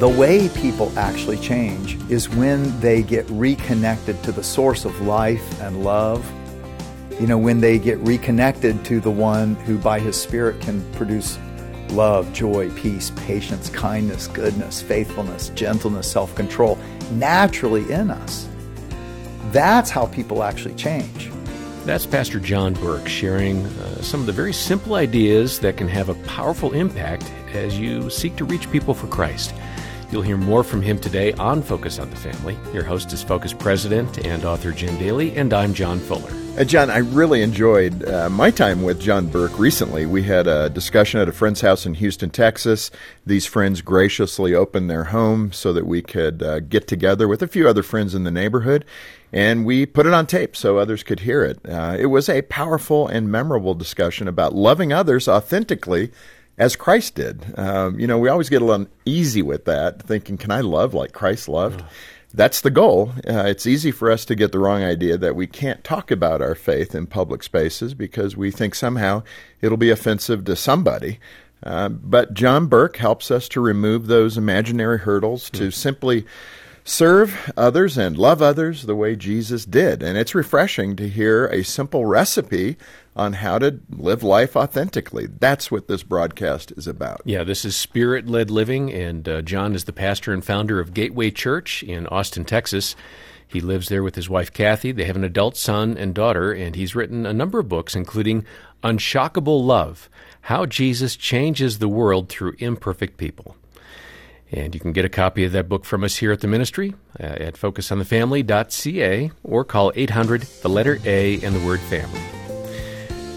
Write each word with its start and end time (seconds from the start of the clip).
The 0.00 0.08
way 0.08 0.48
people 0.48 0.90
actually 0.98 1.36
change 1.36 1.98
is 2.10 2.26
when 2.30 2.80
they 2.80 3.02
get 3.02 3.28
reconnected 3.28 4.22
to 4.22 4.32
the 4.32 4.42
source 4.42 4.86
of 4.86 4.98
life 5.02 5.60
and 5.60 5.84
love. 5.84 6.24
You 7.20 7.26
know, 7.26 7.36
when 7.36 7.60
they 7.60 7.78
get 7.78 7.98
reconnected 7.98 8.82
to 8.86 9.00
the 9.00 9.10
one 9.10 9.56
who 9.56 9.76
by 9.76 10.00
his 10.00 10.18
spirit 10.18 10.58
can 10.62 10.90
produce 10.94 11.38
love, 11.90 12.32
joy, 12.32 12.70
peace, 12.70 13.10
patience, 13.14 13.68
kindness, 13.68 14.26
goodness, 14.28 14.80
faithfulness, 14.80 15.50
gentleness, 15.50 16.10
self 16.10 16.34
control 16.34 16.78
naturally 17.10 17.82
in 17.92 18.10
us. 18.10 18.48
That's 19.50 19.90
how 19.90 20.06
people 20.06 20.42
actually 20.42 20.76
change. 20.76 21.30
That's 21.84 22.06
Pastor 22.06 22.40
John 22.40 22.72
Burke 22.72 23.06
sharing 23.06 23.66
uh, 23.66 24.00
some 24.00 24.20
of 24.20 24.26
the 24.26 24.32
very 24.32 24.54
simple 24.54 24.94
ideas 24.94 25.58
that 25.60 25.76
can 25.76 25.88
have 25.88 26.08
a 26.08 26.14
powerful 26.24 26.72
impact 26.72 27.30
as 27.52 27.78
you 27.78 28.08
seek 28.08 28.36
to 28.36 28.46
reach 28.46 28.70
people 28.70 28.94
for 28.94 29.06
Christ. 29.06 29.52
You'll 30.10 30.22
hear 30.22 30.36
more 30.36 30.64
from 30.64 30.82
him 30.82 30.98
today 30.98 31.32
on 31.34 31.62
Focus 31.62 32.00
on 32.00 32.10
the 32.10 32.16
Family. 32.16 32.58
Your 32.74 32.82
host 32.82 33.12
is 33.12 33.22
Focus 33.22 33.52
President 33.52 34.26
and 34.26 34.44
author 34.44 34.72
Jim 34.72 34.98
Daly, 34.98 35.36
and 35.36 35.52
I'm 35.52 35.72
John 35.72 36.00
Fuller. 36.00 36.32
Uh, 36.58 36.64
John, 36.64 36.90
I 36.90 36.98
really 36.98 37.42
enjoyed 37.42 38.04
uh, 38.08 38.28
my 38.28 38.50
time 38.50 38.82
with 38.82 39.00
John 39.00 39.28
Burke 39.28 39.56
recently. 39.56 40.06
We 40.06 40.24
had 40.24 40.48
a 40.48 40.68
discussion 40.68 41.20
at 41.20 41.28
a 41.28 41.32
friend's 41.32 41.60
house 41.60 41.86
in 41.86 41.94
Houston, 41.94 42.28
Texas. 42.28 42.90
These 43.24 43.46
friends 43.46 43.82
graciously 43.82 44.52
opened 44.52 44.90
their 44.90 45.04
home 45.04 45.52
so 45.52 45.72
that 45.72 45.86
we 45.86 46.02
could 46.02 46.42
uh, 46.42 46.58
get 46.58 46.88
together 46.88 47.28
with 47.28 47.40
a 47.40 47.46
few 47.46 47.68
other 47.68 47.84
friends 47.84 48.12
in 48.12 48.24
the 48.24 48.32
neighborhood, 48.32 48.84
and 49.32 49.64
we 49.64 49.86
put 49.86 50.06
it 50.06 50.12
on 50.12 50.26
tape 50.26 50.56
so 50.56 50.76
others 50.76 51.04
could 51.04 51.20
hear 51.20 51.44
it. 51.44 51.60
Uh, 51.64 51.96
it 51.96 52.06
was 52.06 52.28
a 52.28 52.42
powerful 52.42 53.06
and 53.06 53.30
memorable 53.30 53.74
discussion 53.74 54.26
about 54.26 54.56
loving 54.56 54.92
others 54.92 55.28
authentically 55.28 56.10
as 56.60 56.76
Christ 56.76 57.14
did. 57.14 57.58
Um, 57.58 57.98
you 57.98 58.06
know, 58.06 58.18
we 58.18 58.28
always 58.28 58.50
get 58.50 58.60
a 58.60 58.64
little 58.64 58.86
uneasy 59.06 59.40
with 59.40 59.64
that, 59.64 60.02
thinking, 60.02 60.36
can 60.36 60.50
I 60.50 60.60
love 60.60 60.92
like 60.92 61.12
Christ 61.12 61.48
loved? 61.48 61.82
That's 62.34 62.60
the 62.60 62.70
goal. 62.70 63.12
Uh, 63.26 63.44
it's 63.46 63.66
easy 63.66 63.90
for 63.90 64.10
us 64.10 64.24
to 64.26 64.34
get 64.34 64.52
the 64.52 64.58
wrong 64.58 64.84
idea 64.84 65.16
that 65.16 65.34
we 65.34 65.46
can't 65.46 65.82
talk 65.82 66.10
about 66.10 66.42
our 66.42 66.54
faith 66.54 66.94
in 66.94 67.06
public 67.06 67.42
spaces 67.42 67.94
because 67.94 68.36
we 68.36 68.50
think 68.50 68.74
somehow 68.74 69.22
it'll 69.62 69.78
be 69.78 69.90
offensive 69.90 70.44
to 70.44 70.54
somebody. 70.54 71.18
Uh, 71.62 71.88
but 71.88 72.34
John 72.34 72.66
Burke 72.66 72.98
helps 72.98 73.30
us 73.30 73.48
to 73.48 73.60
remove 73.60 74.06
those 74.06 74.36
imaginary 74.36 74.98
hurdles 74.98 75.50
to 75.50 75.68
mm. 75.68 75.74
simply 75.74 76.26
serve 76.90 77.52
others 77.56 77.96
and 77.96 78.18
love 78.18 78.42
others 78.42 78.82
the 78.82 78.96
way 78.96 79.14
Jesus 79.14 79.64
did. 79.64 80.02
And 80.02 80.18
it's 80.18 80.34
refreshing 80.34 80.96
to 80.96 81.08
hear 81.08 81.46
a 81.46 81.62
simple 81.62 82.04
recipe 82.04 82.76
on 83.14 83.34
how 83.34 83.58
to 83.60 83.78
live 83.90 84.22
life 84.22 84.56
authentically. 84.56 85.26
That's 85.26 85.70
what 85.70 85.86
this 85.86 86.02
broadcast 86.02 86.72
is 86.72 86.88
about. 86.88 87.22
Yeah, 87.24 87.44
this 87.44 87.64
is 87.64 87.76
spirit 87.76 88.28
led 88.28 88.50
living, 88.50 88.92
and 88.92 89.28
uh, 89.28 89.42
John 89.42 89.74
is 89.74 89.84
the 89.84 89.92
pastor 89.92 90.32
and 90.32 90.44
founder 90.44 90.80
of 90.80 90.92
Gateway 90.92 91.30
Church 91.30 91.82
in 91.84 92.06
Austin, 92.08 92.44
Texas. 92.44 92.96
He 93.46 93.60
lives 93.60 93.88
there 93.88 94.02
with 94.02 94.16
his 94.16 94.28
wife 94.28 94.52
Kathy. 94.52 94.92
They 94.92 95.04
have 95.04 95.16
an 95.16 95.24
adult 95.24 95.56
son 95.56 95.96
and 95.96 96.14
daughter, 96.14 96.52
and 96.52 96.74
he's 96.74 96.94
written 96.94 97.24
a 97.24 97.32
number 97.32 97.60
of 97.60 97.68
books, 97.68 97.94
including 97.94 98.44
Unshockable 98.82 99.64
Love 99.64 100.08
How 100.42 100.66
Jesus 100.66 101.16
Changes 101.16 101.78
the 101.78 101.88
World 101.88 102.28
Through 102.28 102.56
Imperfect 102.58 103.16
People. 103.16 103.56
And 104.52 104.74
you 104.74 104.80
can 104.80 104.92
get 104.92 105.04
a 105.04 105.08
copy 105.08 105.44
of 105.44 105.52
that 105.52 105.68
book 105.68 105.84
from 105.84 106.02
us 106.02 106.16
here 106.16 106.32
at 106.32 106.40
the 106.40 106.48
ministry 106.48 106.94
uh, 107.20 107.24
at 107.24 107.54
focusonthefamily.ca 107.54 109.30
or 109.44 109.64
call 109.64 109.92
800 109.94 110.42
the 110.42 110.68
letter 110.68 110.98
A 111.04 111.40
and 111.42 111.54
the 111.54 111.64
word 111.64 111.80
family. 111.80 112.20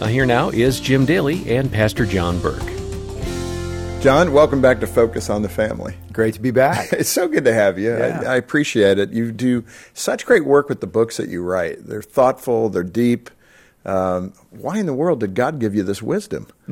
Uh, 0.02 0.08
here 0.08 0.26
now 0.26 0.50
is 0.50 0.80
Jim 0.80 1.06
Daly 1.06 1.56
and 1.56 1.72
Pastor 1.72 2.06
John 2.06 2.40
Burke. 2.40 2.74
John, 4.02 4.34
welcome 4.34 4.60
back 4.60 4.82
to 4.82 4.88
Focus 4.88 5.30
on 5.30 5.44
the 5.44 5.50
Family. 5.50 5.96
Great 6.12 6.34
to 6.34 6.42
be 6.42 6.52
back. 6.52 6.92
it's 6.94 7.10
so 7.10 7.28
good 7.28 7.46
to 7.46 7.54
have 7.54 7.80
you. 7.80 7.96
Yeah. 7.96 8.24
I, 8.26 8.34
I 8.34 8.36
appreciate 8.36 9.00
it. 9.00 9.12
You 9.12 9.32
do 9.32 9.64
such 9.94 10.26
great 10.26 10.46
work 10.46 10.68
with 10.68 10.82
the 10.82 10.88
books 10.88 11.18
that 11.18 11.30
you 11.30 11.42
write. 11.42 11.88
They're 11.88 12.02
thoughtful, 12.02 12.70
they're 12.70 12.84
deep. 12.84 13.30
Um, 13.86 14.34
why 14.50 14.78
in 14.78 14.88
the 14.88 14.94
world 14.94 15.20
did 15.20 15.36
God 15.36 15.60
give 15.60 15.76
you 15.76 15.84
this 15.84 16.02
wisdom? 16.02 16.48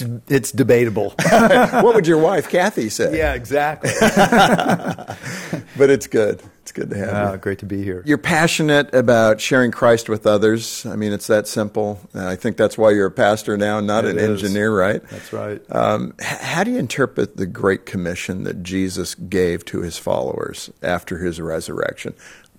it's 0.00 0.30
it's 0.30 0.52
debatable. 0.52 1.14
what 1.30 1.94
would 1.94 2.06
your 2.06 2.18
wife 2.18 2.48
Kathy 2.48 2.88
say? 2.88 3.16
Yeah, 3.16 3.34
exactly. 3.34 3.90
but 4.00 5.90
it's 5.90 6.06
good. 6.06 6.42
It's 6.62 6.72
good 6.72 6.90
to 6.90 6.98
have 6.98 7.28
uh, 7.28 7.32
you. 7.32 7.38
Great 7.38 7.58
to 7.60 7.66
be 7.66 7.82
here. 7.82 8.02
You're 8.04 8.18
passionate 8.18 8.94
about 8.94 9.40
sharing 9.40 9.70
Christ 9.70 10.08
with 10.08 10.26
others. 10.26 10.84
I 10.84 10.96
mean, 10.96 11.12
it's 11.12 11.26
that 11.28 11.48
simple. 11.48 11.98
I 12.14 12.36
think 12.36 12.58
that's 12.58 12.76
why 12.76 12.90
you're 12.90 13.06
a 13.06 13.10
pastor 13.10 13.56
now, 13.56 13.80
not 13.80 14.04
it 14.04 14.10
an 14.10 14.18
is. 14.18 14.42
engineer, 14.42 14.76
right? 14.76 15.02
That's 15.08 15.32
right. 15.32 15.62
Um, 15.70 16.14
how 16.20 16.64
do 16.64 16.72
you 16.72 16.78
interpret 16.78 17.38
the 17.38 17.46
great 17.46 17.86
commission 17.86 18.44
that 18.44 18.62
Jesus 18.62 19.14
gave 19.14 19.64
to 19.66 19.80
his 19.80 19.96
followers 19.96 20.70
after 20.82 21.18
his 21.18 21.40
resurrection? 21.40 22.14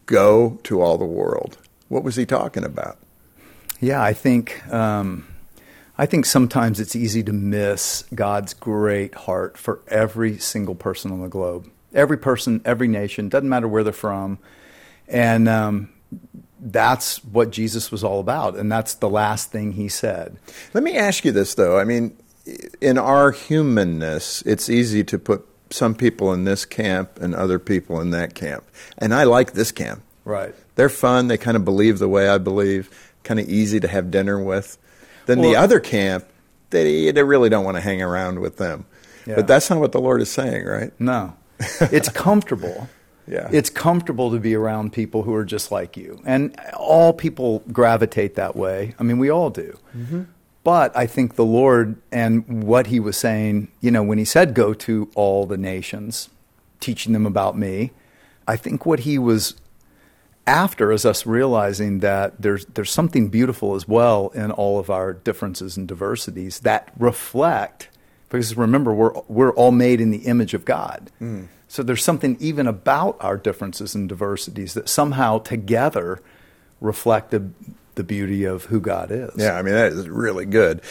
Go 0.08 0.60
to 0.64 0.82
all 0.82 0.98
the 0.98 1.06
world. 1.06 1.60
What 1.88 2.04
was 2.04 2.16
he 2.16 2.26
talking 2.26 2.64
about? 2.64 2.98
Yeah, 3.80 4.02
I 4.02 4.14
think 4.14 4.68
um, 4.74 5.28
I 6.00 6.06
think 6.06 6.26
sometimes 6.26 6.80
it's 6.80 6.96
easy 6.96 7.24
to 7.24 7.34
miss 7.34 8.06
God's 8.16 8.54
great 8.54 9.14
heart 9.14 9.58
for 9.58 9.82
every 9.90 10.38
single 10.38 10.74
person 10.74 11.12
on 11.12 11.20
the 11.20 11.28
globe, 11.28 11.70
every 11.94 12.18
person, 12.18 12.62
every 12.64 12.88
nation. 12.88 13.28
Doesn't 13.28 13.50
matter 13.50 13.68
where 13.68 13.84
they're 13.84 13.92
from, 13.92 14.40
and 15.10 15.50
um, 15.50 15.90
that's 16.58 17.22
what 17.26 17.52
Jesus 17.52 17.92
was 17.92 18.02
all 18.02 18.22
about, 18.22 18.56
and 18.56 18.72
that's 18.72 18.94
the 18.94 19.10
last 19.10 19.52
thing 19.52 19.74
he 19.74 19.90
said. 19.90 20.38
Let 20.74 20.86
me 20.86 20.96
ask 20.96 21.26
you 21.26 21.34
this, 21.34 21.56
though. 21.56 21.78
I 21.78 21.84
mean, 21.84 22.16
in 22.80 22.98
our 22.98 23.32
humanness, 23.32 24.42
it's 24.44 24.70
easy 24.70 25.04
to 25.04 25.20
put 25.20 25.46
some 25.70 25.96
people 25.96 26.32
in 26.32 26.46
this 26.46 26.64
camp 26.64 27.20
and 27.20 27.36
other 27.36 27.60
people 27.60 28.00
in 28.00 28.12
that 28.12 28.36
camp, 28.36 28.64
and 28.98 29.14
I 29.14 29.26
like 29.26 29.52
this 29.52 29.74
camp. 29.74 30.02
Right. 30.24 30.56
They're 30.76 30.88
fun. 30.88 31.28
They 31.28 31.38
kind 31.38 31.58
of 31.58 31.66
believe 31.66 32.00
the 32.00 32.08
way 32.08 32.30
I 32.30 32.38
believe. 32.38 32.90
Kind 33.24 33.42
of 33.42 33.50
easy 33.50 33.82
to 33.82 33.88
have 33.90 34.12
dinner 34.12 34.42
with. 34.42 34.78
Then 35.26 35.40
Well- 35.40 35.50
the 35.50 35.56
other 35.56 35.80
camp, 35.80 36.26
they 36.70 37.12
they 37.12 37.24
really 37.24 37.50
don't 37.50 37.66
want 37.66 37.78
to 37.78 37.82
hang 37.82 38.02
around 38.02 38.40
with 38.40 38.58
them. 38.58 38.86
Yeah. 39.26 39.36
But 39.36 39.48
that's 39.48 39.70
not 39.70 39.80
what 39.80 39.92
the 39.92 40.00
Lord 40.02 40.22
is 40.22 40.30
saying, 40.30 40.66
right? 40.66 40.92
No, 41.00 41.34
it's 41.82 42.10
comfortable. 42.10 42.90
Yeah. 43.28 43.48
It's 43.52 43.70
comfortable 43.70 44.32
to 44.32 44.40
be 44.40 44.56
around 44.56 44.92
people 44.92 45.22
who 45.22 45.36
are 45.36 45.46
just 45.46 45.72
like 45.72 45.96
you. 45.96 46.20
And 46.26 46.60
all 46.76 47.14
people 47.14 47.62
gravitate 47.72 48.34
that 48.36 48.56
way. 48.56 48.96
I 48.98 49.04
mean, 49.04 49.20
we 49.20 49.30
all 49.30 49.52
do. 49.52 49.78
Mm-hmm. 49.96 50.24
But 50.64 50.98
I 50.98 51.06
think 51.06 51.36
the 51.36 51.46
Lord 51.46 51.96
and 52.12 52.64
what 52.64 52.88
he 52.88 53.00
was 53.00 53.18
saying, 53.18 53.68
you 53.82 53.92
know, 53.92 54.02
when 54.02 54.18
he 54.18 54.26
said, 54.26 54.56
go 54.56 54.74
to 54.74 55.12
all 55.14 55.46
the 55.46 55.58
nations, 55.58 56.30
teaching 56.80 57.14
them 57.14 57.28
about 57.28 57.56
me, 57.56 57.92
I 58.48 58.56
think 58.56 58.86
what 58.86 59.02
he 59.02 59.20
was 59.20 59.54
after 60.50 60.92
is 60.92 61.06
us 61.06 61.28
realizing 61.28 62.00
that 62.00 62.42
there's, 62.42 62.66
there's 62.66 62.90
something 62.90 63.30
beautiful 63.30 63.76
as 63.76 63.88
well 63.88 64.30
in 64.30 64.50
all 64.52 64.80
of 64.80 64.90
our 64.90 65.14
differences 65.14 65.78
and 65.78 65.88
diversities 65.88 66.62
that 66.62 66.92
reflect, 66.98 67.90
because 68.30 68.58
remember, 68.58 68.92
we're, 68.92 69.14
we're 69.28 69.54
all 69.54 69.72
made 69.72 70.02
in 70.02 70.10
the 70.10 70.26
image 70.26 70.56
of 70.56 70.66
God. 70.66 71.12
Mm. 71.22 71.48
So 71.68 71.84
there's 71.84 72.04
something 72.04 72.36
even 72.40 72.66
about 72.66 73.16
our 73.20 73.38
differences 73.38 73.94
and 73.94 74.10
diversities 74.10 74.74
that 74.74 74.90
somehow 74.90 75.38
together 75.38 76.20
reflect 76.82 77.30
the, 77.30 77.52
the 77.94 78.04
beauty 78.04 78.44
of 78.46 78.66
who 78.66 78.80
God 78.80 79.12
is. 79.12 79.32
Yeah, 79.36 79.54
I 79.54 79.62
mean 79.62 79.76
that 79.76 79.94
is 79.94 80.10
really 80.10 80.46
good. 80.48 80.82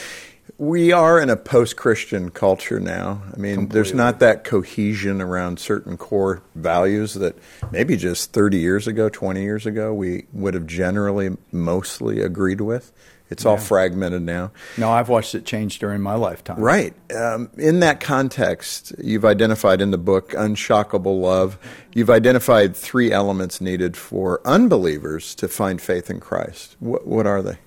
We 0.59 0.91
are 0.91 1.21
in 1.21 1.31
a 1.31 1.37
post-Christian 1.37 2.31
culture 2.31 2.81
now. 2.81 3.23
I 3.33 3.39
mean, 3.39 3.69
there's 3.69 3.95
not 3.95 4.19
that 4.19 4.43
cohesion 4.43 5.23
around 5.23 5.61
certain 5.61 5.97
core 5.97 6.43
values 6.57 7.15
that 7.15 7.39
maybe 7.71 7.97
just 7.97 8.33
30 8.33 8.59
years 8.59 8.89
ago, 8.89 9.09
20 9.09 9.41
years 9.41 9.67
ago, 9.67 9.95
we 9.95 10.27
would 10.33 10.55
have 10.55 10.67
generally 10.67 11.37
mostly 11.53 12.21
agreed 12.21 12.61
with. 12.61 12.93
It's 13.31 13.45
all 13.45 13.59
fragmented 13.59 14.23
now. 14.23 14.53
No, 14.77 14.91
I've 14.91 15.09
watched 15.09 15.35
it 15.35 15.45
change 15.45 15.79
during 15.79 16.01
my 16.01 16.15
lifetime. 16.15 16.59
Right. 16.59 16.95
Um, 17.15 17.51
in 17.59 17.81
that 17.81 18.01
context, 18.01 18.93
you've 18.99 19.25
identified 19.25 19.81
in 19.81 19.91
the 19.91 19.99
book 19.99 20.31
Unshockable 20.31 21.21
Love, 21.21 21.59
you've 21.95 22.11
identified 22.11 22.75
three 22.75 23.13
elements 23.13 23.61
needed 23.61 23.97
for 23.97 24.41
unbelievers 24.45 25.35
to 25.37 25.47
find 25.47 25.81
faith 25.81 26.11
in 26.11 26.21
Christ. 26.21 26.77
What, 26.81 27.07
what 27.07 27.27
are 27.27 27.43
they? 27.43 27.59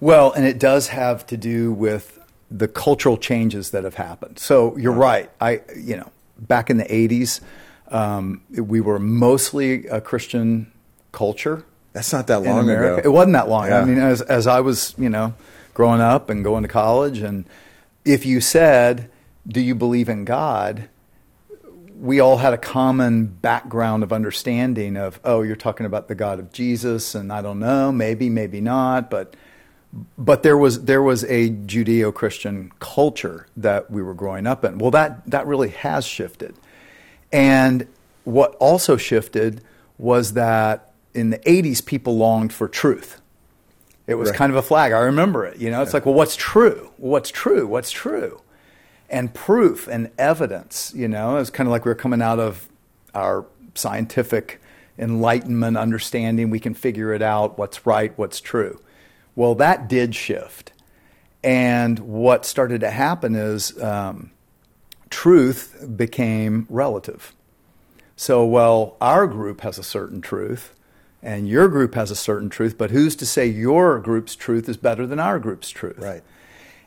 Well, 0.00 0.32
and 0.32 0.46
it 0.46 0.58
does 0.58 0.88
have 0.88 1.26
to 1.26 1.36
do 1.36 1.72
with 1.72 2.18
the 2.50 2.66
cultural 2.66 3.16
changes 3.16 3.70
that 3.70 3.84
have 3.84 3.94
happened. 3.94 4.38
So 4.38 4.76
you're 4.76 4.92
right. 4.92 5.30
I, 5.40 5.60
you 5.76 5.96
know, 5.96 6.10
back 6.38 6.70
in 6.70 6.78
the 6.78 6.84
80s, 6.84 7.40
um, 7.88 8.42
we 8.50 8.80
were 8.80 8.98
mostly 8.98 9.86
a 9.86 10.00
Christian 10.00 10.72
culture. 11.12 11.64
That's 11.92 12.12
not 12.12 12.26
that 12.28 12.40
long 12.42 12.68
ago. 12.68 13.00
It 13.02 13.08
wasn't 13.08 13.34
that 13.34 13.48
long. 13.48 13.68
Yeah. 13.68 13.80
I 13.80 13.84
mean, 13.84 13.98
as, 13.98 14.22
as 14.22 14.46
I 14.46 14.60
was, 14.60 14.94
you 14.96 15.08
know, 15.08 15.34
growing 15.74 16.00
up 16.00 16.30
and 16.30 16.42
going 16.42 16.62
to 16.62 16.68
college, 16.68 17.18
and 17.18 17.44
if 18.04 18.24
you 18.24 18.40
said, 18.40 19.10
Do 19.46 19.60
you 19.60 19.74
believe 19.74 20.08
in 20.08 20.24
God? 20.24 20.88
we 22.00 22.18
all 22.18 22.38
had 22.38 22.54
a 22.54 22.58
common 22.58 23.26
background 23.26 24.02
of 24.02 24.10
understanding 24.10 24.96
of, 24.96 25.20
oh, 25.22 25.42
you're 25.42 25.54
talking 25.54 25.84
about 25.84 26.08
the 26.08 26.14
God 26.14 26.38
of 26.38 26.50
Jesus, 26.50 27.14
and 27.14 27.30
I 27.30 27.42
don't 27.42 27.58
know, 27.58 27.92
maybe, 27.92 28.30
maybe 28.30 28.60
not, 28.62 29.10
but 29.10 29.36
but 30.16 30.42
there 30.42 30.56
was 30.56 30.84
there 30.84 31.02
was 31.02 31.24
a 31.24 31.50
Judeo-Christian 31.50 32.72
culture 32.78 33.46
that 33.56 33.90
we 33.90 34.02
were 34.02 34.14
growing 34.14 34.46
up 34.46 34.64
in. 34.64 34.78
Well, 34.78 34.90
that 34.92 35.28
that 35.30 35.46
really 35.46 35.70
has 35.70 36.04
shifted, 36.04 36.54
and 37.32 37.86
what 38.24 38.54
also 38.56 38.96
shifted 38.96 39.62
was 39.98 40.34
that 40.34 40.92
in 41.14 41.30
the 41.30 41.38
'80s, 41.38 41.84
people 41.84 42.16
longed 42.16 42.52
for 42.52 42.68
truth. 42.68 43.20
It 44.06 44.14
was 44.14 44.30
Right. 44.30 44.38
kind 44.38 44.50
of 44.50 44.56
a 44.56 44.62
flag. 44.62 44.92
I 44.92 45.00
remember 45.00 45.44
it. 45.44 45.58
You 45.58 45.70
know, 45.70 45.82
it's 45.82 45.94
like, 45.94 46.04
well, 46.04 46.14
what's 46.14 46.34
true? 46.36 46.90
What's 46.96 47.30
true? 47.30 47.66
What's 47.66 47.90
true? 47.90 48.40
And 49.08 49.32
proof 49.34 49.86
and 49.88 50.10
evidence. 50.18 50.92
You 50.96 51.08
know, 51.08 51.36
it's 51.36 51.50
kind 51.50 51.66
of 51.68 51.70
like 51.72 51.84
we 51.84 51.90
we're 51.90 51.96
coming 51.96 52.22
out 52.22 52.38
of 52.38 52.68
our 53.14 53.44
scientific 53.74 54.60
enlightenment 54.98 55.76
understanding. 55.76 56.50
We 56.50 56.60
can 56.60 56.74
figure 56.74 57.12
it 57.12 57.22
out. 57.22 57.58
What's 57.58 57.86
right? 57.86 58.12
What's 58.16 58.40
true? 58.40 58.80
Well, 59.40 59.54
that 59.54 59.88
did 59.88 60.14
shift. 60.14 60.74
And 61.42 61.98
what 61.98 62.44
started 62.44 62.82
to 62.82 62.90
happen 62.90 63.34
is 63.34 63.82
um, 63.82 64.32
truth 65.08 65.82
became 65.96 66.66
relative. 66.68 67.34
So, 68.16 68.44
well, 68.44 68.98
our 69.00 69.26
group 69.26 69.62
has 69.62 69.78
a 69.78 69.82
certain 69.82 70.20
truth, 70.20 70.74
and 71.22 71.48
your 71.48 71.68
group 71.68 71.94
has 71.94 72.10
a 72.10 72.16
certain 72.16 72.50
truth, 72.50 72.76
but 72.76 72.90
who's 72.90 73.16
to 73.16 73.24
say 73.24 73.46
your 73.46 73.98
group's 73.98 74.36
truth 74.36 74.68
is 74.68 74.76
better 74.76 75.06
than 75.06 75.18
our 75.18 75.38
group's 75.38 75.70
truth? 75.70 75.96
Right. 75.96 76.22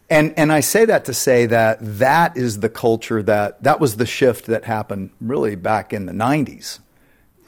And 0.07 0.35
and 0.37 0.51
I 0.51 0.59
say 0.59 0.85
that 0.85 1.05
to 1.05 1.13
say 1.15 1.47
that 1.47 1.79
that 1.81 2.37
is 2.37 2.59
the 2.59 2.69
culture 2.69 3.23
that 3.23 3.63
that 3.63 3.79
was 3.79 3.97
the 3.97 4.05
shift 4.05 4.45
that 4.45 4.65
happened 4.65 5.09
really 5.19 5.55
back 5.55 5.91
in 5.91 6.05
the 6.05 6.13
90s. 6.13 6.77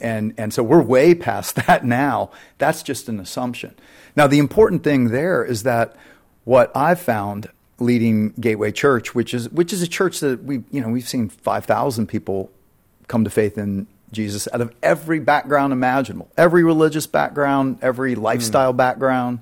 And 0.00 0.34
and 0.36 0.52
so 0.52 0.62
we're 0.62 0.82
way 0.82 1.14
past 1.14 1.56
that 1.66 1.84
now. 1.84 2.30
That's 2.58 2.82
just 2.82 3.08
an 3.08 3.20
assumption. 3.20 3.74
Now 4.14 4.26
the 4.26 4.38
important 4.38 4.82
thing 4.82 5.08
there 5.08 5.44
is 5.44 5.62
that 5.64 5.96
what 6.44 6.74
I've 6.76 7.00
found 7.00 7.48
leading 7.78 8.30
Gateway 8.40 8.72
Church, 8.72 9.14
which 9.14 9.34
is 9.34 9.48
which 9.50 9.72
is 9.72 9.82
a 9.82 9.88
church 9.88 10.20
that 10.20 10.44
we 10.44 10.62
you 10.70 10.80
know 10.80 10.88
we've 10.88 11.08
seen 11.08 11.28
5,000 11.28 12.06
people 12.06 12.50
come 13.08 13.24
to 13.24 13.30
faith 13.30 13.58
in 13.58 13.86
Jesus 14.12 14.48
out 14.52 14.60
of 14.60 14.74
every 14.82 15.20
background 15.20 15.72
imaginable, 15.72 16.30
every 16.36 16.64
religious 16.64 17.06
background, 17.06 17.78
every 17.82 18.14
hmm. 18.14 18.22
lifestyle 18.22 18.72
background. 18.72 19.40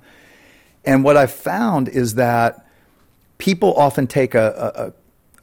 And 0.84 1.02
what 1.02 1.16
I've 1.16 1.32
found 1.32 1.88
is 1.88 2.16
that 2.16 2.66
people 3.38 3.74
often 3.74 4.06
take 4.06 4.34
a, 4.34 4.92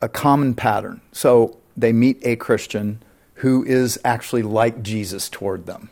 a, 0.02 0.06
a 0.06 0.10
common 0.10 0.54
pattern. 0.54 1.02
So 1.12 1.57
they 1.75 1.94
meet 1.94 2.19
a 2.24 2.36
Christian 2.36 3.02
who 3.42 3.64
is 3.64 4.00
actually 4.06 4.44
like 4.44 4.82
Jesus 4.84 5.28
toward 5.30 5.66
them, 5.66 5.90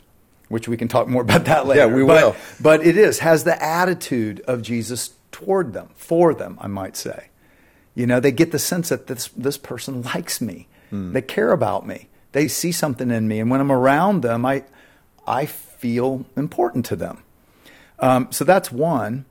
which 0.50 0.68
we 0.68 0.78
can 0.78 0.88
talk 0.88 1.08
more 1.08 1.24
about 1.24 1.46
that 1.46 1.66
later. 1.66 1.82
Yeah, 1.88 1.94
we 1.96 2.04
But- 2.04 2.24
will. 2.24 2.36
But 2.62 2.86
it 2.86 2.96
is, 2.96 3.20
has 3.20 3.44
the 3.44 3.62
attitude 3.64 4.42
of 4.48 4.62
Jesus 4.62 5.12
toward 5.32 5.74
them, 5.74 5.90
for 5.96 6.34
them, 6.34 6.58
I 6.62 6.68
might 6.68 6.96
say. 6.96 7.26
You 7.96 8.06
know, 8.06 8.20
they 8.20 8.32
get 8.32 8.52
the 8.52 8.60
sense 8.60 8.90
that 8.90 9.08
this, 9.08 9.30
this 9.36 9.58
person 9.58 10.02
likes 10.04 10.40
me. 10.42 10.68
They 10.92 11.22
care 11.22 11.52
about 11.52 11.86
me. 11.86 12.08
They 12.32 12.48
see 12.48 12.72
something 12.72 13.12
in 13.12 13.28
me. 13.28 13.40
And 13.40 13.52
when 13.52 13.62
I'm 13.62 13.72
around 13.72 14.22
them, 14.22 14.44
I, 14.46 14.64
I 15.28 15.46
feel 15.46 16.26
important 16.36 16.86
to 16.88 16.96
them. 16.96 17.24
Um, 18.00 18.32
so 18.32 18.44
that's 18.44 18.72
one. 18.72 19.26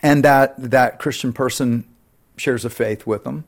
And 0.00 0.24
that, 0.24 0.54
that 0.58 0.98
Christian 1.00 1.32
person 1.32 1.84
shares 2.36 2.64
a 2.64 2.70
faith 2.70 3.06
with 3.06 3.24
them. 3.24 3.44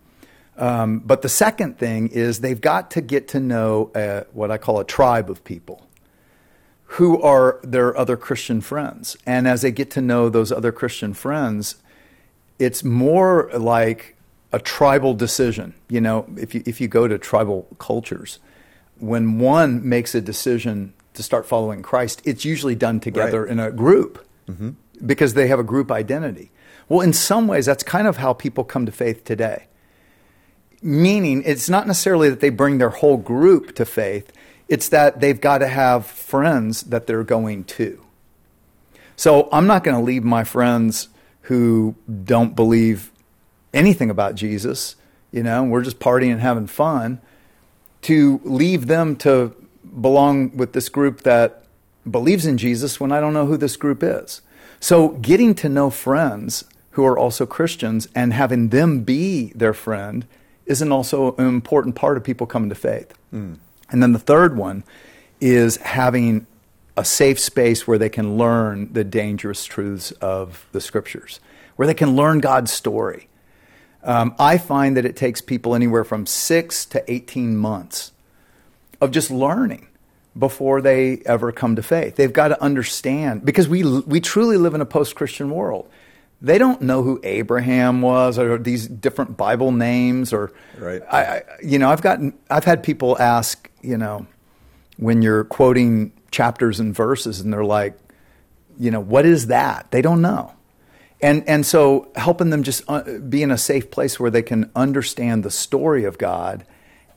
Um, 0.58 0.98
but 1.00 1.22
the 1.22 1.28
second 1.28 1.78
thing 1.78 2.08
is 2.08 2.40
they've 2.40 2.60
got 2.60 2.90
to 2.92 3.00
get 3.00 3.28
to 3.28 3.40
know 3.40 3.90
uh 3.94 4.24
what 4.32 4.50
I 4.50 4.58
call 4.58 4.80
a 4.80 4.84
tribe 4.84 5.30
of 5.30 5.44
people 5.44 5.86
who 6.92 7.20
are 7.22 7.60
their 7.62 7.96
other 7.96 8.16
Christian 8.16 8.60
friends. 8.60 9.16
And 9.26 9.46
as 9.46 9.60
they 9.62 9.70
get 9.70 9.90
to 9.92 10.00
know 10.00 10.28
those 10.30 10.50
other 10.50 10.72
Christian 10.72 11.12
friends, 11.14 11.76
it's 12.58 12.82
more 12.82 13.50
like 13.56 14.16
a 14.52 14.58
tribal 14.58 15.12
decision. 15.14 15.74
You 15.88 16.00
know, 16.00 16.26
if 16.36 16.54
you, 16.54 16.62
if 16.64 16.80
you 16.80 16.88
go 16.88 17.06
to 17.06 17.18
tribal 17.18 17.66
cultures, 17.78 18.38
when 18.98 19.38
one 19.38 19.86
makes 19.86 20.14
a 20.14 20.20
decision 20.22 20.94
to 21.12 21.22
start 21.22 21.44
following 21.46 21.82
Christ, 21.82 22.22
it's 22.24 22.44
usually 22.46 22.74
done 22.74 23.00
together 23.00 23.42
Right. 23.42 23.50
in 23.52 23.60
a 23.60 23.70
group 23.70 24.26
because 25.04 25.34
they 25.34 25.46
have 25.48 25.58
a 25.58 25.64
group 25.64 25.92
identity. 25.92 26.50
Well, 26.88 27.02
in 27.02 27.12
some 27.12 27.46
ways, 27.46 27.66
that's 27.66 27.82
kind 27.84 28.06
of 28.08 28.16
how 28.16 28.32
people 28.32 28.64
come 28.64 28.86
to 28.86 28.92
faith 28.92 29.24
today. 29.24 29.66
Meaning, 30.80 31.42
it's 31.44 31.68
not 31.68 31.86
necessarily 31.86 32.30
that 32.30 32.40
they 32.40 32.50
bring 32.50 32.78
their 32.78 32.90
whole 32.90 33.16
group 33.16 33.74
to 33.76 33.84
faith, 33.84 34.32
it's 34.68 34.88
that 34.90 35.20
they've 35.20 35.40
got 35.40 35.58
to 35.58 35.68
have 35.68 36.06
friends 36.06 36.82
that 36.82 37.06
they're 37.06 37.24
going 37.24 37.64
to. 37.64 38.04
So 39.16 39.48
I'm 39.50 39.66
not 39.66 39.82
going 39.82 39.96
to 39.96 40.02
leave 40.02 40.22
my 40.22 40.44
friends 40.44 41.08
who 41.42 41.96
don't 42.24 42.54
believe 42.54 43.10
anything 43.72 44.10
about 44.10 44.34
Jesus, 44.34 44.96
you 45.32 45.42
know, 45.42 45.64
we're 45.64 45.82
just 45.82 45.98
partying 45.98 46.32
and 46.32 46.40
having 46.40 46.66
fun, 46.66 47.20
to 48.02 48.40
leave 48.44 48.86
them 48.86 49.16
to 49.16 49.54
belong 50.00 50.56
with 50.56 50.72
this 50.72 50.88
group 50.88 51.22
that 51.22 51.64
believes 52.08 52.46
in 52.46 52.58
Jesus 52.58 53.00
when 53.00 53.12
I 53.12 53.20
don't 53.20 53.34
know 53.34 53.46
who 53.46 53.56
this 53.56 53.76
group 53.76 54.02
is. 54.02 54.42
So 54.80 55.08
getting 55.08 55.54
to 55.56 55.68
know 55.68 55.90
friends 55.90 56.64
who 56.92 57.04
are 57.04 57.18
also 57.18 57.46
Christians 57.46 58.08
and 58.14 58.32
having 58.32 58.68
them 58.68 59.00
be 59.00 59.52
their 59.54 59.74
friend 59.74 60.26
isn't 60.68 60.92
also 60.92 61.34
an 61.36 61.46
important 61.46 61.94
part 61.94 62.16
of 62.16 62.24
people 62.24 62.46
coming 62.46 62.68
to 62.68 62.74
faith. 62.74 63.12
And 63.90 64.02
then 64.02 64.12
the 64.12 64.18
third 64.18 64.56
one 64.56 64.84
is 65.40 65.76
having 65.78 66.46
a 66.96 67.04
safe 67.04 67.38
space 67.38 67.86
where 67.86 67.98
they 67.98 68.08
can 68.08 68.36
learn 68.36 68.92
the 68.92 69.04
dangerous 69.04 69.64
truths 69.64 70.10
of 70.20 70.66
the 70.72 70.80
scriptures, 70.80 71.40
where 71.76 71.86
they 71.86 71.94
can 71.94 72.16
learn 72.16 72.40
God's 72.40 72.72
story. 72.72 73.28
Um, 74.02 74.34
I 74.38 74.58
find 74.58 74.96
that 74.96 75.04
it 75.04 75.16
takes 75.16 75.40
people 75.40 75.74
anywhere 75.74 76.04
from 76.04 76.26
six 76.26 76.84
to 76.86 77.10
18 77.10 77.56
months 77.56 78.12
of 79.00 79.10
just 79.10 79.30
learning 79.30 79.86
before 80.36 80.80
they 80.80 81.22
ever 81.24 81.52
come 81.52 81.76
to 81.76 81.82
faith. 81.82 82.16
They've 82.16 82.32
got 82.32 82.48
to 82.48 82.62
understand 82.62 83.44
because 83.44 83.68
we 83.68 83.82
we 84.00 84.20
truly 84.20 84.56
live 84.56 84.74
in 84.74 84.80
a 84.80 84.86
post-Christian 84.86 85.50
world. 85.50 85.88
They 86.40 86.58
don't 86.58 86.82
know 86.82 87.02
who 87.02 87.20
Abraham 87.24 88.00
was 88.00 88.38
or 88.38 88.58
these 88.58 88.86
different 88.86 89.36
Bible 89.36 89.72
names 89.72 90.32
or 90.32 90.52
Right. 90.78 91.02
I, 91.10 91.24
I 91.24 91.42
you 91.62 91.78
know 91.78 91.90
I've 91.90 92.02
gotten 92.02 92.34
I've 92.50 92.64
had 92.64 92.82
people 92.82 93.18
ask 93.18 93.70
you 93.82 93.96
know 93.96 94.26
when 94.96 95.22
you're 95.22 95.44
quoting 95.44 96.12
chapters 96.30 96.78
and 96.80 96.94
verses 96.94 97.40
and 97.40 97.52
they're 97.52 97.64
like 97.64 97.98
you 98.78 98.90
know 98.90 99.00
what 99.00 99.26
is 99.26 99.48
that 99.48 99.90
they 99.90 100.02
don't 100.02 100.22
know 100.22 100.52
and 101.20 101.48
and 101.48 101.66
so 101.66 102.10
helping 102.14 102.50
them 102.50 102.62
just 102.62 102.84
uh, 102.88 103.02
be 103.28 103.42
in 103.42 103.50
a 103.50 103.58
safe 103.58 103.90
place 103.90 104.20
where 104.20 104.30
they 104.30 104.42
can 104.42 104.70
understand 104.76 105.42
the 105.42 105.50
story 105.50 106.04
of 106.04 106.18
God 106.18 106.64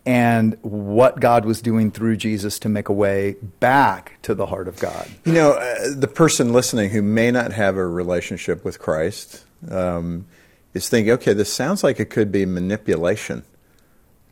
and 0.05 0.57
what 0.61 1.19
God 1.19 1.45
was 1.45 1.61
doing 1.61 1.91
through 1.91 2.17
Jesus 2.17 2.57
to 2.59 2.69
make 2.69 2.89
a 2.89 2.93
way 2.93 3.35
back 3.59 4.17
to 4.23 4.33
the 4.33 4.47
heart 4.47 4.67
of 4.67 4.79
God. 4.79 5.07
You 5.25 5.33
know, 5.33 5.51
uh, 5.51 5.93
the 5.95 6.07
person 6.07 6.53
listening 6.53 6.89
who 6.89 7.01
may 7.01 7.29
not 7.31 7.51
have 7.53 7.77
a 7.77 7.85
relationship 7.85 8.65
with 8.65 8.79
Christ 8.79 9.45
um, 9.69 10.25
is 10.73 10.89
thinking, 10.89 11.13
okay, 11.13 11.33
this 11.33 11.53
sounds 11.53 11.83
like 11.83 11.99
it 11.99 12.09
could 12.09 12.31
be 12.31 12.45
manipulation. 12.45 13.43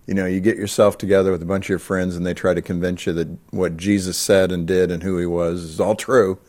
You 0.08 0.16
know, 0.16 0.26
you 0.26 0.40
get 0.40 0.58
yourself 0.58 0.98
together 0.98 1.32
with 1.32 1.44
a 1.44 1.46
bunch 1.46 1.66
of 1.66 1.70
your 1.70 1.78
friends 1.80 2.16
and 2.16 2.26
they 2.26 2.34
try 2.34 2.56
to 2.56 2.64
convince 2.64 3.06
you 3.06 3.14
that 3.14 3.28
what 3.52 3.78
Jesus 3.78 4.18
said 4.18 4.52
and 4.52 4.66
did 4.68 4.90
and 4.90 5.04
who 5.04 5.20
he 5.20 5.28
was 5.28 5.62
is 5.62 5.80
all 5.80 5.94
true. 5.96 6.40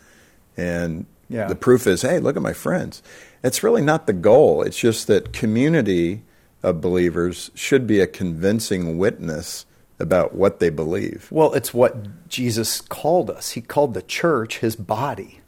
And 0.56 1.04
Yeah. 1.28 1.46
the 1.46 1.54
proof 1.56 1.86
is, 1.86 2.00
hey, 2.00 2.20
look 2.20 2.36
at 2.36 2.42
my 2.42 2.54
friends. 2.54 3.02
It's 3.44 3.62
really 3.62 3.82
not 3.82 4.06
the 4.06 4.14
goal. 4.14 4.62
It's 4.62 4.78
just 4.78 5.08
that 5.08 5.34
community 5.34 6.22
of 6.62 6.80
believers 6.80 7.50
should 7.54 7.86
be 7.86 8.00
a 8.00 8.06
convincing 8.06 8.98
witness 8.98 9.66
about 9.98 10.34
what 10.34 10.60
they 10.60 10.70
believe. 10.70 11.28
Well, 11.30 11.52
it's 11.52 11.74
what 11.74 12.28
Jesus 12.28 12.80
called 12.80 13.30
us. 13.30 13.50
He 13.50 13.60
called 13.60 13.94
the 13.94 14.02
church 14.02 14.58
his 14.58 14.76
body. 14.76 15.40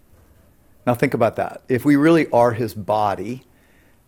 Now 0.86 0.94
think 0.94 1.14
about 1.14 1.36
that. 1.36 1.62
If 1.68 1.84
we 1.84 1.96
really 1.96 2.28
are 2.30 2.52
his 2.52 2.74
body, 2.74 3.44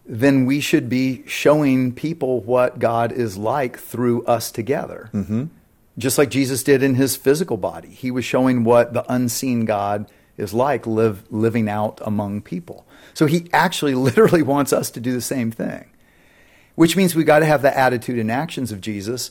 then 0.07 0.45
we 0.45 0.61
should 0.61 0.89
be 0.89 1.27
showing 1.27 1.93
people 1.93 2.41
what 2.41 2.79
God 2.79 3.13
is 3.13 3.37
like 3.37 3.79
through 3.79 4.25
us 4.27 4.51
together. 4.51 5.09
Mm-hmm. 5.15 5.45
Just 5.97 6.19
like 6.19 6.29
Jesus 6.31 6.63
did 6.63 6.83
in 6.83 6.97
his 6.97 7.17
physical 7.17 7.57
body. 7.57 7.89
He 7.89 8.11
was 8.11 8.25
showing 8.25 8.65
what 8.65 8.93
the 8.93 9.11
unseen 9.11 9.65
God 9.65 10.11
is 10.37 10.53
like 10.53 10.87
live, 10.87 11.25
living 11.31 11.69
out 11.69 12.01
among 12.05 12.43
people. 12.43 12.87
So 13.15 13.27
he 13.27 13.49
actually 13.53 13.95
literally 13.95 14.43
wants 14.43 14.73
us 14.73 14.91
to 14.93 15.01
do 15.01 15.13
the 15.13 15.21
same 15.21 15.51
thing. 15.51 15.87
Which 16.75 16.97
means 16.97 17.15
we 17.15 17.25
got 17.25 17.41
to 17.41 17.47
have 17.47 17.63
the 17.63 17.77
attitude 17.77 18.19
and 18.19 18.31
actions 18.31 18.73
of 18.73 18.81
Jesus. 18.81 19.31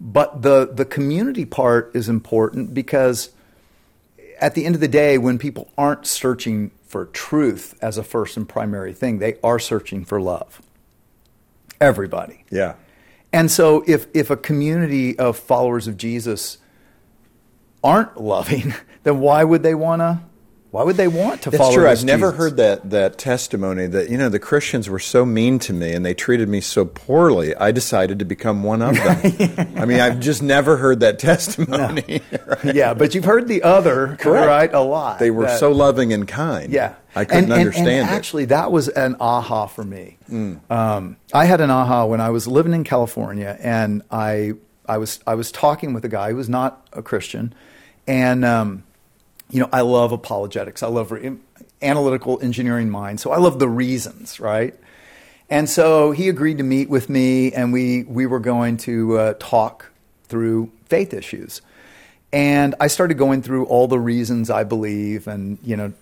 But 0.00 0.42
the, 0.42 0.70
the 0.72 0.84
community 0.84 1.44
part 1.44 1.90
is 1.94 2.08
important 2.08 2.74
because 2.74 3.30
at 4.40 4.54
the 4.54 4.64
end 4.64 4.74
of 4.74 4.80
the 4.80 4.88
day, 4.88 5.18
when 5.18 5.38
people 5.38 5.70
aren't 5.78 6.06
searching 6.06 6.70
for 6.86 7.06
truth 7.06 7.74
as 7.80 7.98
a 7.98 8.04
first 8.04 8.36
and 8.36 8.48
primary 8.48 8.92
thing, 8.92 9.18
they 9.18 9.38
are 9.42 9.58
searching 9.58 10.04
for 10.04 10.20
love. 10.20 10.60
Everybody. 11.80 12.44
Yeah. 12.50 12.74
And 13.32 13.50
so 13.50 13.82
if, 13.86 14.06
if 14.14 14.30
a 14.30 14.36
community 14.36 15.18
of 15.18 15.36
followers 15.36 15.88
of 15.88 15.96
Jesus 15.96 16.58
aren't 17.82 18.20
loving, 18.20 18.74
then 19.02 19.20
why 19.20 19.44
would 19.44 19.62
they 19.62 19.74
want 19.74 20.00
to 20.00 20.20
why 20.74 20.82
would 20.82 20.96
they 20.96 21.06
want 21.06 21.42
to 21.42 21.50
That's 21.50 21.62
follow 21.62 21.74
true. 21.76 21.88
I've 21.88 22.02
never 22.02 22.32
heard 22.32 22.56
that 22.56 22.90
that 22.90 23.16
testimony 23.16 23.86
that 23.86 24.10
you 24.10 24.18
know 24.18 24.28
the 24.28 24.40
Christians 24.40 24.90
were 24.90 24.98
so 24.98 25.24
mean 25.24 25.60
to 25.60 25.72
me 25.72 25.92
and 25.92 26.04
they 26.04 26.14
treated 26.14 26.48
me 26.48 26.60
so 26.60 26.84
poorly. 26.84 27.54
I 27.54 27.70
decided 27.70 28.18
to 28.18 28.24
become 28.24 28.64
one 28.64 28.82
of 28.82 28.96
them. 28.96 29.76
I 29.78 29.84
mean, 29.84 30.00
I've 30.00 30.18
just 30.18 30.42
never 30.42 30.76
heard 30.76 30.98
that 31.00 31.18
testimony. 31.30 32.22
right? 32.46 32.74
Yeah, 32.74 32.92
but 32.94 33.14
you've 33.14 33.24
heard 33.24 33.46
the 33.46 33.62
other, 33.62 34.16
Correct. 34.18 34.46
right? 34.48 34.74
A 34.74 34.80
lot. 34.80 35.20
They 35.20 35.30
were 35.30 35.44
That- 35.44 35.60
so 35.60 35.70
loving 35.70 36.12
and 36.12 36.26
kind. 36.26 36.72
Yeah, 36.72 36.94
I 37.14 37.24
couldn't 37.24 37.44
And- 37.44 37.52
and- 37.52 37.60
understand 37.60 37.88
and 37.88 38.08
it. 38.08 38.10
Mm. 38.10 38.16
Actually, 38.16 38.44
that 38.46 38.72
was 38.72 38.88
an 38.88 39.14
aha 39.20 39.66
for 39.66 39.84
me. 39.84 40.18
Um, 40.70 41.16
I 41.32 41.44
had 41.44 41.60
an 41.60 41.70
aha 41.70 42.04
when 42.06 42.20
I 42.20 42.30
was 42.30 42.48
living 42.48 42.72
in 42.72 42.82
California, 42.82 43.56
and 43.60 44.02
I 44.10 44.54
I 44.86 44.98
was 44.98 45.20
I 45.24 45.36
was 45.36 45.52
talking 45.52 45.94
with 45.94 46.04
a 46.04 46.08
guy 46.08 46.30
who 46.30 46.36
was 46.36 46.48
not 46.48 46.84
a 46.92 47.00
Christian, 47.00 47.54
and 48.08 48.44
um, 48.44 48.82
you 49.54 49.60
know 49.60 49.68
I 49.72 49.82
love 49.82 50.10
apologetics. 50.10 50.82
I 50.82 50.88
love 50.88 51.12
re- 51.12 51.36
analytical 51.80 52.40
engineering 52.42 52.90
mind. 52.90 53.20
So 53.20 53.30
I 53.30 53.38
love 53.38 53.60
the 53.60 53.68
reasons, 53.68 54.40
right? 54.40 54.74
And 55.48 55.70
so 55.70 56.10
he 56.10 56.28
agreed 56.28 56.58
to 56.58 56.64
meet 56.64 56.90
with 56.90 57.08
me, 57.08 57.52
and 57.52 57.72
we 57.72 58.02
we 58.02 58.26
were 58.26 58.40
going 58.40 58.78
to 58.78 59.16
uh, 59.16 59.34
talk 59.38 59.92
through 60.24 60.72
faith 60.86 61.14
issues. 61.14 61.62
And 62.32 62.74
I 62.80 62.88
started 62.88 63.16
going 63.16 63.42
through 63.42 63.66
all 63.66 63.86
the 63.86 64.00
reasons 64.00 64.50
I 64.50 64.64
believe, 64.64 65.28
and 65.28 65.58
you 65.62 65.76
know, 65.76 65.92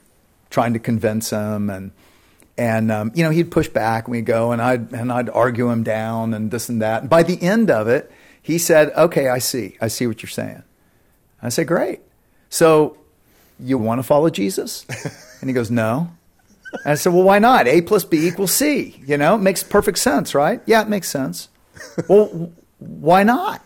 trying 0.48 0.72
to 0.72 0.78
convince 0.78 1.28
him, 1.28 1.68
and 1.68 1.90
and 2.56 2.90
um, 2.90 3.12
you 3.14 3.22
know, 3.22 3.30
he'd 3.30 3.50
push 3.50 3.68
back, 3.68 4.06
and 4.06 4.12
we'd 4.12 4.24
go, 4.24 4.52
and 4.52 4.62
I'd 4.62 4.92
and 4.92 5.12
I'd 5.12 5.28
argue 5.28 5.68
him 5.68 5.82
down, 5.82 6.32
and 6.32 6.50
this 6.50 6.70
and 6.70 6.80
that. 6.80 7.02
And 7.02 7.10
by 7.10 7.22
the 7.22 7.42
end 7.42 7.70
of 7.70 7.86
it, 7.86 8.10
he 8.40 8.56
said, 8.56 8.92
"Okay, 8.96 9.28
I 9.28 9.40
see, 9.40 9.76
I 9.78 9.88
see 9.88 10.06
what 10.06 10.22
you're 10.22 10.30
saying." 10.30 10.62
I 11.42 11.50
said, 11.50 11.66
"Great." 11.66 12.00
So, 12.48 12.96
you 13.62 13.78
want 13.78 13.98
to 13.98 14.02
follow 14.02 14.28
Jesus? 14.30 14.86
And 15.40 15.48
he 15.48 15.54
goes, 15.54 15.70
"No." 15.70 16.10
And 16.72 16.92
I 16.92 16.94
said, 16.94 17.12
"Well, 17.12 17.22
why 17.22 17.38
not? 17.38 17.66
A 17.66 17.82
plus 17.82 18.04
B 18.04 18.26
equals 18.26 18.52
C. 18.52 19.00
You 19.06 19.16
know, 19.16 19.36
it 19.36 19.40
makes 19.40 19.62
perfect 19.62 19.98
sense, 19.98 20.34
right? 20.34 20.60
Yeah, 20.66 20.82
it 20.82 20.88
makes 20.88 21.08
sense. 21.08 21.48
well, 22.08 22.52
why 22.78 23.22
not?" 23.22 23.62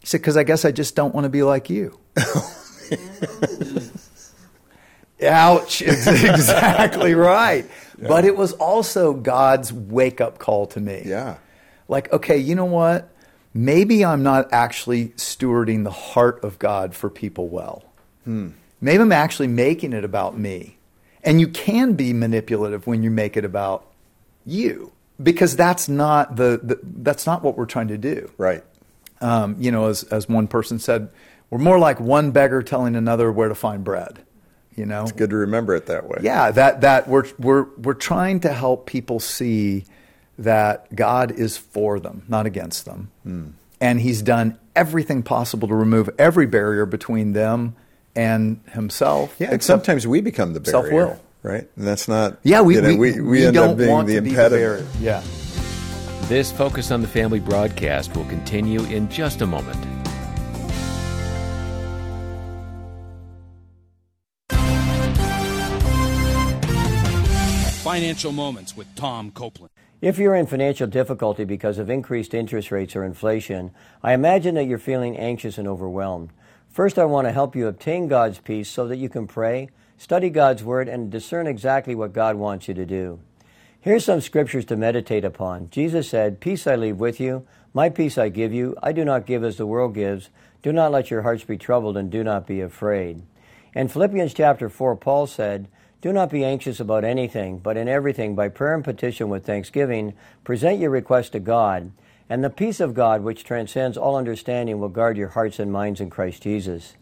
He 0.00 0.06
said, 0.06 0.20
"Because 0.20 0.36
I 0.36 0.42
guess 0.42 0.64
I 0.64 0.72
just 0.72 0.94
don't 0.94 1.14
want 1.14 1.24
to 1.24 1.30
be 1.30 1.42
like 1.42 1.70
you." 1.70 1.98
Ouch! 5.22 5.82
It's 5.82 6.06
exactly 6.24 7.14
right. 7.14 7.66
But 7.98 8.24
it 8.24 8.36
was 8.36 8.52
also 8.54 9.12
God's 9.12 9.72
wake 9.72 10.20
up 10.20 10.38
call 10.38 10.66
to 10.68 10.80
me. 10.80 11.02
Yeah. 11.04 11.36
Like, 11.88 12.12
okay, 12.12 12.36
you 12.36 12.54
know 12.54 12.64
what? 12.64 13.08
Maybe 13.54 14.04
I'm 14.04 14.22
not 14.22 14.52
actually 14.52 15.08
stewarding 15.10 15.84
the 15.84 15.90
heart 15.90 16.42
of 16.42 16.58
God 16.58 16.94
for 16.94 17.10
people 17.10 17.48
well. 17.48 17.84
Hmm. 18.24 18.50
Maybe 18.82 19.00
I'm 19.00 19.12
actually 19.12 19.46
making 19.48 19.94
it 19.94 20.04
about 20.04 20.36
me. 20.36 20.76
And 21.24 21.40
you 21.40 21.48
can 21.48 21.94
be 21.94 22.12
manipulative 22.12 22.86
when 22.86 23.02
you 23.02 23.10
make 23.10 23.36
it 23.38 23.44
about 23.44 23.86
you 24.44 24.92
because 25.22 25.54
that's 25.56 25.88
not 25.88 26.34
the, 26.36 26.58
the 26.62 26.80
that's 26.82 27.24
not 27.26 27.42
what 27.44 27.56
we're 27.56 27.64
trying 27.66 27.88
to 27.88 27.96
do 27.98 28.28
Right. 28.36 28.64
um, 29.20 29.54
you 29.60 29.70
know, 29.70 29.86
as, 29.86 30.02
as 30.04 30.28
one 30.28 30.48
person 30.48 30.80
said, 30.80 31.08
we're 31.48 31.58
more 31.60 31.78
like 31.78 32.00
one 32.00 32.32
beggar 32.32 32.60
telling 32.62 32.96
another 32.96 33.30
where 33.30 33.48
to 33.48 33.54
find 33.54 33.84
bread. 33.84 34.18
You 34.74 34.84
know, 34.86 35.02
It's 35.02 35.12
good 35.12 35.30
to 35.30 35.36
remember 35.36 35.76
it 35.76 35.86
that 35.86 36.08
way. 36.08 36.18
yeah, 36.22 36.50
that 36.50 36.80
that 36.80 37.06
we're 37.06 37.26
we're 37.38 37.66
we're 37.76 37.94
trying 37.94 38.40
to 38.40 38.52
help 38.52 38.86
people 38.86 39.20
see 39.20 39.84
that 40.38 40.92
God 40.96 41.30
is 41.30 41.56
for 41.58 42.00
them, 42.00 42.22
not 42.26 42.46
against 42.46 42.84
them, 42.86 43.10
Hmm. 43.22 43.48
and 43.80 44.00
He's 44.00 44.22
done 44.22 44.58
everything 44.74 45.22
possible 45.22 45.68
to 45.68 45.74
remove 45.74 46.08
every 46.18 46.46
barrier 46.46 46.86
between 46.86 47.32
them 47.34 47.76
and 48.14 48.60
Himself. 48.72 49.34
Yeah, 49.38 49.52
and 49.52 49.62
sometimes 49.62 50.06
we 50.06 50.20
become 50.20 50.52
the 50.52 50.60
barrier. 50.60 50.82
Self-will. 50.90 51.20
Right? 51.42 51.68
And 51.76 51.86
that's 51.86 52.06
not. 52.06 52.38
yeah, 52.44 52.60
we 52.60 52.76
you 52.76 52.82
know, 52.82 52.88
we, 52.96 53.12
we, 53.12 53.20
we 53.20 53.46
end 53.46 53.54
don't 53.54 53.70
up 53.70 53.76
being 53.76 53.90
want 53.90 54.06
the 54.06 54.14
to 54.16 54.20
be 54.20 54.30
the 54.30 54.36
impediment. 54.44 54.86
barrier. 54.86 54.86
Yeah. 55.00 55.22
This 56.28 56.52
Focus 56.52 56.90
on 56.92 57.02
the 57.02 57.08
Family 57.08 57.40
broadcast 57.40 58.14
will 58.16 58.24
continue 58.26 58.82
in 58.84 59.08
just 59.08 59.40
a 59.42 59.46
moment. 59.46 59.78
Financial 67.82 68.32
Moments 68.32 68.76
with 68.76 68.86
Tom 68.94 69.30
Copeland. 69.32 69.70
If 70.00 70.18
you're 70.18 70.34
in 70.34 70.46
financial 70.46 70.86
difficulty 70.86 71.44
because 71.44 71.78
of 71.78 71.90
increased 71.90 72.32
interest 72.34 72.70
rates 72.70 72.96
or 72.96 73.04
inflation, 73.04 73.72
I 74.02 74.14
imagine 74.14 74.54
that 74.54 74.64
you're 74.64 74.78
feeling 74.78 75.16
anxious 75.16 75.58
and 75.58 75.68
overwhelmed. 75.68 76.30
First, 76.72 76.98
I 76.98 77.04
want 77.04 77.26
to 77.26 77.32
help 77.32 77.54
you 77.54 77.66
obtain 77.66 78.08
God's 78.08 78.38
peace 78.38 78.66
so 78.66 78.88
that 78.88 78.96
you 78.96 79.10
can 79.10 79.26
pray, 79.26 79.68
study 79.98 80.30
God's 80.30 80.64
Word, 80.64 80.88
and 80.88 81.10
discern 81.10 81.46
exactly 81.46 81.94
what 81.94 82.14
God 82.14 82.36
wants 82.36 82.66
you 82.66 82.72
to 82.72 82.86
do. 82.86 83.20
Here's 83.78 84.06
some 84.06 84.22
scriptures 84.22 84.64
to 84.66 84.76
meditate 84.76 85.22
upon. 85.22 85.68
Jesus 85.68 86.08
said, 86.08 86.40
Peace 86.40 86.66
I 86.66 86.76
leave 86.76 86.96
with 86.96 87.20
you, 87.20 87.46
my 87.74 87.90
peace 87.90 88.16
I 88.16 88.30
give 88.30 88.54
you. 88.54 88.74
I 88.82 88.92
do 88.92 89.04
not 89.04 89.26
give 89.26 89.44
as 89.44 89.58
the 89.58 89.66
world 89.66 89.94
gives. 89.94 90.30
Do 90.62 90.72
not 90.72 90.92
let 90.92 91.10
your 91.10 91.20
hearts 91.20 91.44
be 91.44 91.58
troubled, 91.58 91.98
and 91.98 92.10
do 92.10 92.24
not 92.24 92.46
be 92.46 92.62
afraid. 92.62 93.20
In 93.74 93.88
Philippians 93.88 94.32
chapter 94.32 94.70
4, 94.70 94.96
Paul 94.96 95.26
said, 95.26 95.68
Do 96.00 96.10
not 96.10 96.30
be 96.30 96.42
anxious 96.42 96.80
about 96.80 97.04
anything, 97.04 97.58
but 97.58 97.76
in 97.76 97.86
everything, 97.86 98.34
by 98.34 98.48
prayer 98.48 98.74
and 98.74 98.84
petition 98.84 99.28
with 99.28 99.44
thanksgiving, 99.44 100.14
present 100.42 100.78
your 100.78 100.90
request 100.90 101.32
to 101.32 101.40
God, 101.40 101.92
and 102.28 102.42
the 102.42 102.50
peace 102.50 102.80
of 102.80 102.94
God, 102.94 103.22
which 103.22 103.44
transcends 103.44 103.96
all 103.96 104.16
understanding, 104.16 104.78
will 104.78 104.88
guard 104.88 105.16
your 105.16 105.28
hearts 105.28 105.58
and 105.58 105.72
minds 105.72 106.00
in 106.00 106.10
Christ 106.10 106.42
Jesus. 106.42 106.94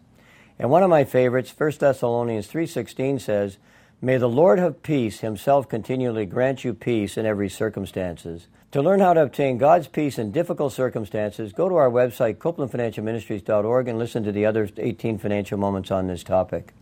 And 0.59 0.71
one 0.71 0.83
of 0.83 0.91
my 0.91 1.05
favorites, 1.05 1.51
1 1.51 1.81
Thessalonians 1.81 2.47
3:16 2.47 3.19
says, 3.19 3.59
"May 4.03 4.17
the 4.17 4.29
Lord 4.29 4.59
of 4.59 4.83
peace 4.83 5.21
himself 5.21 5.69
continually 5.69 6.27
grant 6.27 6.65
you 6.65 6.75
peace 6.75 7.17
in 7.17 7.27
every 7.27 7.49
circumstances." 7.49 8.49
To 8.73 8.83
learn 8.83 9.01
how 9.01 9.15
to 9.15 9.23
obtain 9.23 9.59
God's 9.59 9.89
peace 9.89 10.19
in 10.19 10.31
difficult 10.31 10.73
circumstances, 10.73 11.53
go 11.53 11.69
to 11.69 11.75
our 11.75 11.91
website 11.91 12.37
copelandfinancialministries.org 12.37 13.89
and 13.89 13.99
listen 13.99 14.23
to 14.23 14.33
the 14.33 14.47
other 14.47 14.69
18 14.77 15.19
financial 15.19 15.59
moments 15.59 15.91
on 15.91 16.07
this 16.07 16.23
topic. 16.23 16.73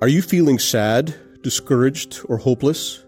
Are 0.00 0.08
you 0.08 0.22
feeling 0.22 0.58
sad, 0.58 1.14
discouraged, 1.42 2.20
or 2.28 2.36
hopeless? 2.36 3.04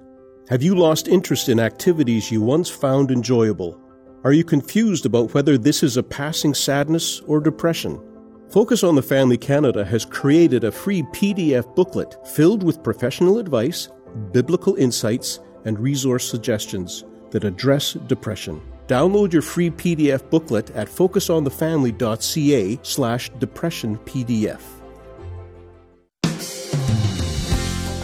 Have 0.49 0.62
you 0.62 0.75
lost 0.75 1.06
interest 1.06 1.49
in 1.49 1.61
activities 1.61 2.30
you 2.30 2.42
once 2.42 2.70
found 2.70 3.11
enjoyable? 3.11 3.78
Are 4.25 4.33
you 4.33 4.43
confused 4.43 5.04
about 5.04 5.35
whether 5.35 5.59
this 5.59 5.83
is 5.83 5.99
a 5.99 6.02
passing 6.02 6.54
sadness 6.54 7.21
or 7.26 7.40
depression? 7.40 8.00
Focus 8.49 8.83
on 8.83 8.95
the 8.95 9.02
Family 9.02 9.37
Canada 9.37 9.85
has 9.85 10.07
created 10.07 10.64
a 10.64 10.73
free 10.73 11.02
PDF 11.12 11.75
booklet 11.75 12.16
filled 12.26 12.62
with 12.62 12.83
professional 12.83 13.38
advice, 13.38 13.90
biblical 14.33 14.76
insights, 14.76 15.40
and 15.66 15.78
resource 15.78 16.26
suggestions 16.26 17.04
that 17.33 17.45
address 17.45 17.93
depression. 18.07 18.62
Download 18.87 19.31
your 19.31 19.43
free 19.43 19.69
PDF 19.69 20.31
booklet 20.31 20.71
at 20.71 20.88
focusonthefamily.ca 20.88 22.81
slash 22.83 23.28
depression 23.38 23.99
PDF. 24.07 24.62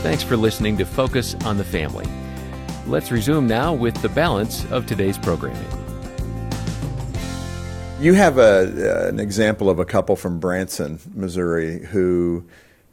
Thanks 0.02 0.22
for 0.22 0.36
listening 0.36 0.76
to 0.76 0.84
Focus 0.84 1.34
on 1.46 1.56
the 1.56 1.64
Family. 1.64 2.06
Let's 2.86 3.10
resume 3.10 3.46
now 3.46 3.72
with 3.72 3.94
the 4.02 4.10
balance 4.10 4.70
of 4.70 4.84
today's 4.84 5.16
programming. 5.16 5.89
You 8.00 8.14
have 8.14 8.38
a, 8.38 9.04
uh, 9.04 9.08
an 9.08 9.20
example 9.20 9.68
of 9.68 9.78
a 9.78 9.84
couple 9.84 10.16
from 10.16 10.40
Branson, 10.40 10.98
Missouri, 11.14 11.84
who 11.84 12.46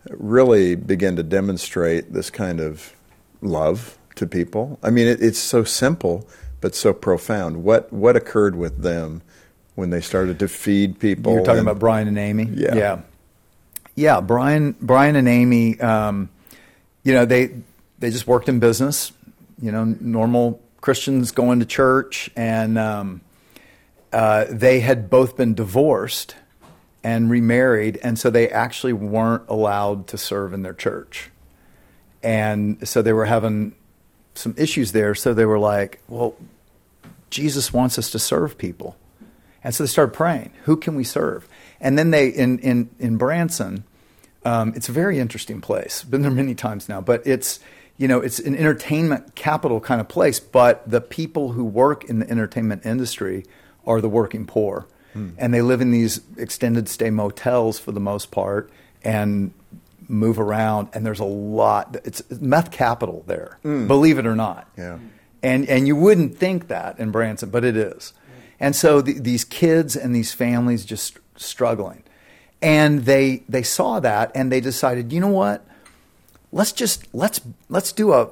really 0.09 0.75
began 0.75 1.15
to 1.15 1.23
demonstrate 1.23 2.11
this 2.11 2.29
kind 2.29 2.59
of 2.59 2.93
love 3.41 3.97
to 4.15 4.27
people. 4.27 4.77
I 4.83 4.89
mean, 4.89 5.07
it, 5.07 5.21
it's 5.21 5.39
so 5.39 5.63
simple, 5.63 6.27
but 6.59 6.75
so 6.75 6.91
profound. 6.91 7.63
What 7.63 7.91
what 7.93 8.17
occurred 8.17 8.57
with 8.57 8.81
them 8.81 9.21
when 9.75 9.91
they 9.91 10.01
started 10.01 10.39
to 10.39 10.49
feed 10.49 10.99
people? 10.99 11.31
You're 11.31 11.45
talking 11.45 11.59
and- 11.59 11.69
about 11.69 11.79
Brian 11.79 12.09
and 12.09 12.17
Amy. 12.17 12.43
Yeah. 12.53 12.75
yeah, 12.75 13.01
yeah. 13.95 14.19
Brian, 14.19 14.75
Brian 14.81 15.15
and 15.15 15.29
Amy. 15.29 15.79
Um, 15.79 16.27
you 17.03 17.13
know, 17.13 17.23
they 17.23 17.51
they 17.99 18.09
just 18.11 18.27
worked 18.27 18.49
in 18.49 18.59
business. 18.59 19.13
You 19.61 19.71
know, 19.71 19.85
normal 19.85 20.61
Christians 20.81 21.31
going 21.31 21.61
to 21.61 21.65
church, 21.65 22.29
and 22.35 22.77
um, 22.77 23.21
uh, 24.13 24.45
they 24.49 24.79
had 24.79 25.09
both 25.09 25.37
been 25.37 25.53
divorced 25.53 26.35
and 27.03 27.29
remarried, 27.29 27.99
and 28.03 28.17
so 28.17 28.29
they 28.29 28.49
actually 28.49 28.93
weren't 28.93 29.43
allowed 29.47 30.07
to 30.07 30.17
serve 30.17 30.53
in 30.53 30.63
their 30.63 30.73
church, 30.73 31.29
and 32.23 32.87
so 32.87 33.01
they 33.01 33.13
were 33.13 33.25
having 33.25 33.75
some 34.33 34.53
issues 34.57 34.91
there. 34.91 35.15
So 35.15 35.33
they 35.33 35.45
were 35.45 35.59
like, 35.59 36.01
"Well, 36.07 36.35
Jesus 37.29 37.73
wants 37.73 37.97
us 37.99 38.09
to 38.11 38.19
serve 38.19 38.57
people. 38.57 38.97
And 39.63 39.73
so 39.73 39.83
they 39.83 39.87
started 39.87 40.13
praying, 40.13 40.53
who 40.63 40.77
can 40.77 40.95
we 40.95 41.03
serve? 41.03 41.47
And 41.79 41.97
then 41.97 42.11
they, 42.11 42.29
in, 42.29 42.59
in, 42.59 42.89
in 42.99 43.17
Branson, 43.17 43.83
um, 44.45 44.73
it's 44.75 44.87
a 44.87 44.91
very 44.91 45.19
interesting 45.19 45.61
place. 45.61 46.03
Been 46.03 46.21
there 46.21 46.31
many 46.31 46.55
times 46.55 46.87
now, 46.87 47.01
but 47.01 47.25
it's, 47.27 47.59
you 47.97 48.07
know, 48.07 48.21
it's 48.21 48.39
an 48.39 48.55
entertainment 48.55 49.35
capital 49.35 49.79
kind 49.79 49.99
of 49.99 50.07
place, 50.07 50.39
but 50.39 50.89
the 50.89 51.01
people 51.01 51.51
who 51.51 51.65
work 51.65 52.05
in 52.05 52.19
the 52.19 52.29
entertainment 52.29 52.85
industry 52.85 53.45
are 53.87 54.01
the 54.01 54.09
working 54.09 54.45
poor. 54.45 54.87
Hmm. 55.13 55.29
And 55.37 55.53
they 55.53 55.61
live 55.61 55.81
in 55.81 55.91
these 55.91 56.21
extended 56.37 56.89
stay 56.89 57.09
motels 57.09 57.79
for 57.79 57.91
the 57.91 57.99
most 57.99 58.29
part 58.29 58.69
and 59.03 59.53
move 60.07 60.39
around. 60.39 60.89
And 60.93 61.05
there's 61.05 61.19
a 61.19 61.25
lot, 61.25 61.97
it's 62.03 62.21
meth 62.39 62.71
capital 62.71 63.23
there, 63.25 63.57
mm. 63.63 63.87
believe 63.87 64.17
it 64.17 64.25
or 64.25 64.35
not. 64.35 64.69
Yeah. 64.77 64.99
And, 65.41 65.67
and 65.67 65.87
you 65.87 65.95
wouldn't 65.95 66.37
think 66.37 66.67
that 66.67 66.99
in 66.99 67.11
Branson, 67.11 67.49
but 67.49 67.63
it 67.63 67.75
is. 67.75 68.13
And 68.59 68.75
so 68.75 69.01
the, 69.01 69.13
these 69.13 69.43
kids 69.43 69.95
and 69.95 70.15
these 70.15 70.33
families 70.33 70.85
just 70.85 71.19
struggling. 71.35 72.03
And 72.61 73.05
they, 73.05 73.43
they 73.47 73.63
saw 73.63 73.99
that 73.99 74.31
and 74.33 74.51
they 74.51 74.61
decided, 74.61 75.11
you 75.11 75.19
know 75.19 75.27
what? 75.27 75.67
let's 76.51 76.71
just 76.71 77.13
let's 77.13 77.41
let's 77.69 77.91
do 77.91 78.13
a, 78.13 78.29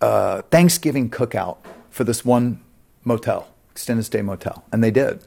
a 0.00 0.42
Thanksgiving 0.42 1.10
cookout 1.10 1.58
for 1.90 2.04
this 2.04 2.24
one 2.24 2.60
motel, 3.04 3.48
extended 3.78 4.02
stay 4.02 4.22
motel, 4.22 4.64
and 4.72 4.82
they 4.82 4.90
did. 4.90 5.20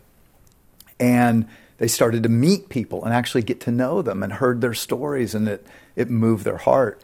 And 0.99 1.47
they 1.77 1.87
started 1.87 2.23
to 2.23 2.29
meet 2.29 2.67
people 2.67 3.05
and 3.05 3.13
actually 3.13 3.43
get 3.43 3.61
to 3.61 3.71
know 3.71 4.01
them 4.01 4.21
and 4.21 4.33
heard 4.33 4.59
their 4.59 4.73
stories, 4.73 5.33
and 5.33 5.47
it 5.47 5.65
it 5.95 6.09
moved 6.09 6.43
their 6.43 6.57
heart. 6.57 7.01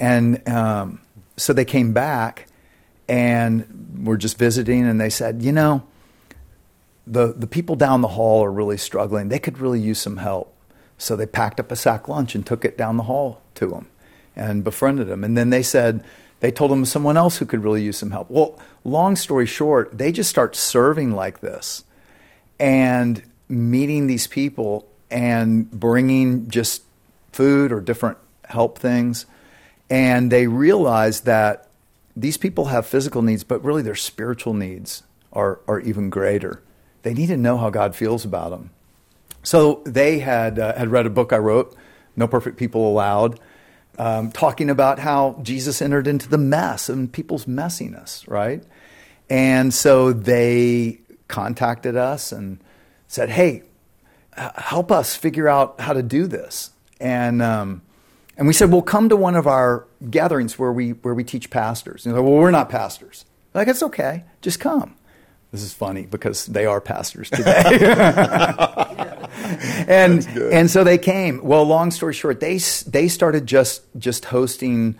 And 0.00 0.46
um, 0.48 1.00
so 1.36 1.52
they 1.52 1.64
came 1.64 1.92
back 1.92 2.48
and 3.08 4.04
were 4.04 4.16
just 4.16 4.38
visiting, 4.38 4.84
and 4.84 5.00
they 5.00 5.08
said, 5.08 5.40
you 5.40 5.52
know, 5.52 5.84
the 7.06 7.32
the 7.32 7.46
people 7.46 7.76
down 7.76 8.00
the 8.00 8.08
hall 8.08 8.44
are 8.44 8.50
really 8.50 8.76
struggling. 8.76 9.28
They 9.28 9.38
could 9.38 9.58
really 9.58 9.80
use 9.80 10.00
some 10.00 10.16
help. 10.16 10.52
So 10.98 11.14
they 11.14 11.26
packed 11.26 11.60
up 11.60 11.70
a 11.70 11.76
sack 11.76 12.08
lunch 12.08 12.34
and 12.34 12.44
took 12.44 12.64
it 12.64 12.76
down 12.76 12.96
the 12.96 13.04
hall 13.04 13.40
to 13.54 13.66
them 13.68 13.86
and 14.34 14.64
befriended 14.64 15.06
them. 15.06 15.22
And 15.24 15.36
then 15.36 15.50
they 15.50 15.62
said, 15.62 16.04
they 16.42 16.50
told 16.50 16.72
him 16.72 16.84
someone 16.84 17.16
else 17.16 17.36
who 17.36 17.46
could 17.46 17.62
really 17.62 17.84
use 17.84 17.96
some 17.96 18.10
help. 18.10 18.28
Well, 18.28 18.58
long 18.82 19.14
story 19.14 19.46
short, 19.46 19.96
they 19.96 20.10
just 20.10 20.28
start 20.28 20.56
serving 20.56 21.12
like 21.12 21.38
this 21.38 21.84
and 22.58 23.22
meeting 23.48 24.08
these 24.08 24.26
people 24.26 24.88
and 25.08 25.70
bringing 25.70 26.50
just 26.50 26.82
food 27.30 27.70
or 27.70 27.80
different 27.80 28.18
help 28.44 28.76
things. 28.76 29.24
And 29.88 30.32
they 30.32 30.48
realize 30.48 31.20
that 31.20 31.68
these 32.16 32.36
people 32.36 32.64
have 32.66 32.86
physical 32.86 33.22
needs, 33.22 33.44
but 33.44 33.62
really 33.62 33.82
their 33.82 33.94
spiritual 33.94 34.52
needs 34.52 35.04
are, 35.32 35.60
are 35.68 35.78
even 35.78 36.10
greater. 36.10 36.60
They 37.02 37.14
need 37.14 37.28
to 37.28 37.36
know 37.36 37.56
how 37.56 37.70
God 37.70 37.94
feels 37.94 38.24
about 38.24 38.50
them. 38.50 38.70
So 39.44 39.80
they 39.84 40.18
had, 40.18 40.58
uh, 40.58 40.76
had 40.76 40.88
read 40.88 41.06
a 41.06 41.10
book 41.10 41.32
I 41.32 41.38
wrote, 41.38 41.76
No 42.16 42.26
Perfect 42.26 42.56
People 42.56 42.90
Allowed 42.90 43.38
um, 43.98 44.32
talking 44.32 44.70
about 44.70 44.98
how 44.98 45.38
Jesus 45.42 45.82
entered 45.82 46.06
into 46.06 46.28
the 46.28 46.38
mess 46.38 46.88
and 46.88 47.12
people's 47.12 47.44
messiness, 47.44 48.28
right? 48.28 48.62
And 49.28 49.72
so 49.72 50.12
they 50.12 51.00
contacted 51.28 51.96
us 51.96 52.32
and 52.32 52.62
said, 53.06 53.30
hey, 53.30 53.62
help 54.36 54.90
us 54.90 55.14
figure 55.14 55.48
out 55.48 55.80
how 55.80 55.92
to 55.92 56.02
do 56.02 56.26
this. 56.26 56.70
And, 57.00 57.42
um, 57.42 57.82
and 58.36 58.46
we 58.46 58.54
said, 58.54 58.70
well, 58.70 58.82
come 58.82 59.08
to 59.08 59.16
one 59.16 59.36
of 59.36 59.46
our 59.46 59.86
gatherings 60.10 60.58
where 60.58 60.72
we, 60.72 60.90
where 60.90 61.14
we 61.14 61.24
teach 61.24 61.50
pastors. 61.50 62.06
And 62.06 62.14
they're 62.14 62.22
like, 62.22 62.30
well, 62.30 62.40
we're 62.40 62.50
not 62.50 62.68
pastors. 62.68 63.24
Like, 63.54 63.68
it's 63.68 63.82
okay, 63.82 64.24
just 64.40 64.60
come. 64.60 64.96
This 65.50 65.62
is 65.62 65.74
funny 65.74 66.06
because 66.06 66.46
they 66.46 66.64
are 66.64 66.80
pastors 66.80 67.28
today. 67.28 67.62
and 69.88 70.26
and 70.26 70.70
so 70.70 70.84
they 70.84 70.98
came. 70.98 71.42
Well, 71.42 71.64
long 71.64 71.90
story 71.90 72.14
short, 72.14 72.40
they 72.40 72.58
they 72.86 73.08
started 73.08 73.46
just 73.46 73.82
just 73.98 74.26
hosting 74.26 74.98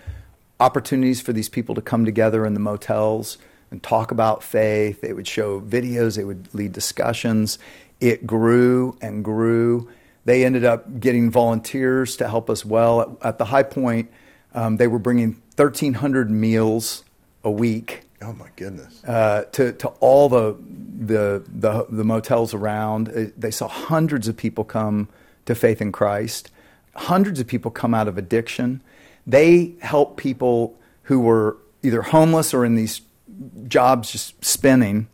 opportunities 0.60 1.20
for 1.20 1.32
these 1.32 1.48
people 1.48 1.74
to 1.74 1.82
come 1.82 2.04
together 2.04 2.46
in 2.46 2.54
the 2.54 2.60
motels 2.60 3.38
and 3.70 3.82
talk 3.82 4.10
about 4.10 4.42
faith. 4.42 5.00
They 5.00 5.12
would 5.12 5.26
show 5.26 5.60
videos, 5.60 6.16
they 6.16 6.24
would 6.24 6.52
lead 6.54 6.72
discussions. 6.72 7.58
It 8.00 8.26
grew 8.26 8.96
and 9.00 9.24
grew. 9.24 9.90
They 10.24 10.44
ended 10.44 10.64
up 10.64 11.00
getting 11.00 11.30
volunteers 11.30 12.16
to 12.16 12.28
help 12.28 12.48
us 12.50 12.64
well. 12.64 13.00
At, 13.00 13.26
at 13.26 13.38
the 13.38 13.46
high 13.46 13.62
point, 13.62 14.10
um, 14.54 14.76
they 14.76 14.86
were 14.86 14.98
bringing 14.98 15.42
1,300 15.56 16.30
meals 16.30 17.04
a 17.44 17.50
week 17.50 18.02
Oh 18.22 18.32
my 18.32 18.48
goodness! 18.56 19.02
Uh, 19.04 19.44
to 19.52 19.72
to 19.72 19.88
all 20.00 20.28
the, 20.28 20.56
the 20.98 21.44
the 21.48 21.86
the 21.88 22.04
motels 22.04 22.54
around, 22.54 23.32
they 23.36 23.50
saw 23.50 23.68
hundreds 23.68 24.28
of 24.28 24.36
people 24.36 24.64
come 24.64 25.08
to 25.46 25.54
faith 25.54 25.80
in 25.80 25.92
Christ. 25.92 26.50
Hundreds 26.94 27.40
of 27.40 27.46
people 27.46 27.70
come 27.70 27.94
out 27.94 28.06
of 28.06 28.18
addiction. 28.18 28.82
They 29.26 29.74
help 29.80 30.16
people 30.16 30.78
who 31.04 31.20
were 31.20 31.56
either 31.82 32.02
homeless 32.02 32.54
or 32.54 32.64
in 32.64 32.76
these 32.76 33.00
jobs 33.66 34.12
just 34.12 34.44
spinning 34.44 35.08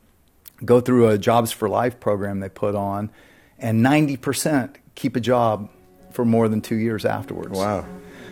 go 0.64 0.80
through 0.80 1.08
a 1.08 1.18
Jobs 1.18 1.52
for 1.52 1.68
Life 1.68 2.00
program 2.00 2.40
they 2.40 2.48
put 2.48 2.74
on, 2.74 3.10
and 3.58 3.82
ninety 3.82 4.16
percent 4.16 4.76
keep 4.94 5.16
a 5.16 5.20
job 5.20 5.70
for 6.10 6.24
more 6.24 6.48
than 6.48 6.60
two 6.60 6.76
years 6.76 7.04
afterwards. 7.04 7.56
Wow! 7.56 7.86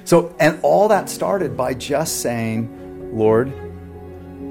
So, 0.04 0.34
and 0.38 0.58
all 0.62 0.88
that 0.88 1.08
started 1.08 1.56
by 1.56 1.74
just 1.74 2.20
saying, 2.20 3.16
Lord 3.16 3.52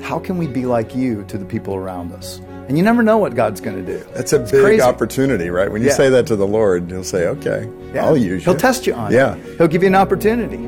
how 0.06 0.20
can 0.20 0.38
we 0.38 0.46
be 0.46 0.68
like 0.68 0.96
you 0.96 1.24
to 1.24 1.36
the 1.36 1.46
people 1.46 1.74
around 1.74 2.14
us? 2.14 2.38
And 2.68 2.78
you 2.78 2.84
never 2.84 3.02
know 3.02 3.18
what 3.18 3.34
God's 3.34 3.60
going 3.60 3.84
to 3.84 3.98
do. 3.98 4.06
That's 4.14 4.34
a 4.34 4.42
it's 4.44 4.52
big 4.52 4.62
crazy. 4.62 4.82
opportunity, 4.82 5.50
right? 5.50 5.72
When 5.72 5.82
you 5.82 5.88
yeah. 5.88 5.96
say 5.96 6.10
that 6.10 6.28
to 6.28 6.36
the 6.36 6.46
Lord, 6.46 6.92
He'll 6.92 7.04
say, 7.04 7.26
okay, 7.26 7.68
yeah. 7.92 8.06
I'll 8.06 8.16
use 8.16 8.46
you. 8.46 8.52
He'll 8.52 8.60
test 8.60 8.86
you 8.86 8.94
on 8.94 9.12
yeah. 9.12 9.36
it. 9.36 9.58
He'll 9.58 9.68
give 9.68 9.82
you 9.82 9.88
an 9.88 9.96
opportunity. 9.96 10.62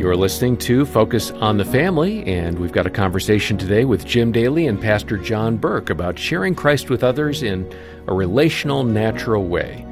You're 0.00 0.16
listening 0.16 0.56
to 0.58 0.86
Focus 0.86 1.32
on 1.32 1.58
the 1.58 1.66
Family, 1.66 2.24
and 2.24 2.58
we've 2.58 2.72
got 2.72 2.86
a 2.86 2.90
conversation 2.90 3.58
today 3.58 3.84
with 3.84 4.06
Jim 4.06 4.32
Daly 4.32 4.66
and 4.66 4.80
Pastor 4.80 5.18
John 5.18 5.58
Burke 5.58 5.90
about 5.90 6.18
sharing 6.18 6.54
Christ 6.54 6.88
with 6.88 7.04
others 7.04 7.42
in 7.42 7.70
a 8.06 8.14
relational, 8.14 8.84
natural 8.84 9.46
way. 9.46 9.84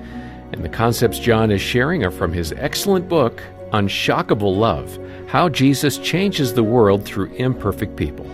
And 0.52 0.64
the 0.64 0.70
concepts 0.70 1.18
John 1.18 1.50
is 1.50 1.61
sharing 1.61 2.02
are 2.02 2.11
from 2.11 2.33
his 2.33 2.52
excellent 2.52 3.11
book, 3.11 3.42
Unshockable 3.72 4.57
Love 4.57 4.98
how 5.29 5.48
Jesus 5.48 5.98
Changes 5.98 6.55
the 6.55 6.62
World 6.62 7.05
Through 7.05 7.33
Imperfect 7.35 7.96
People. 7.96 8.26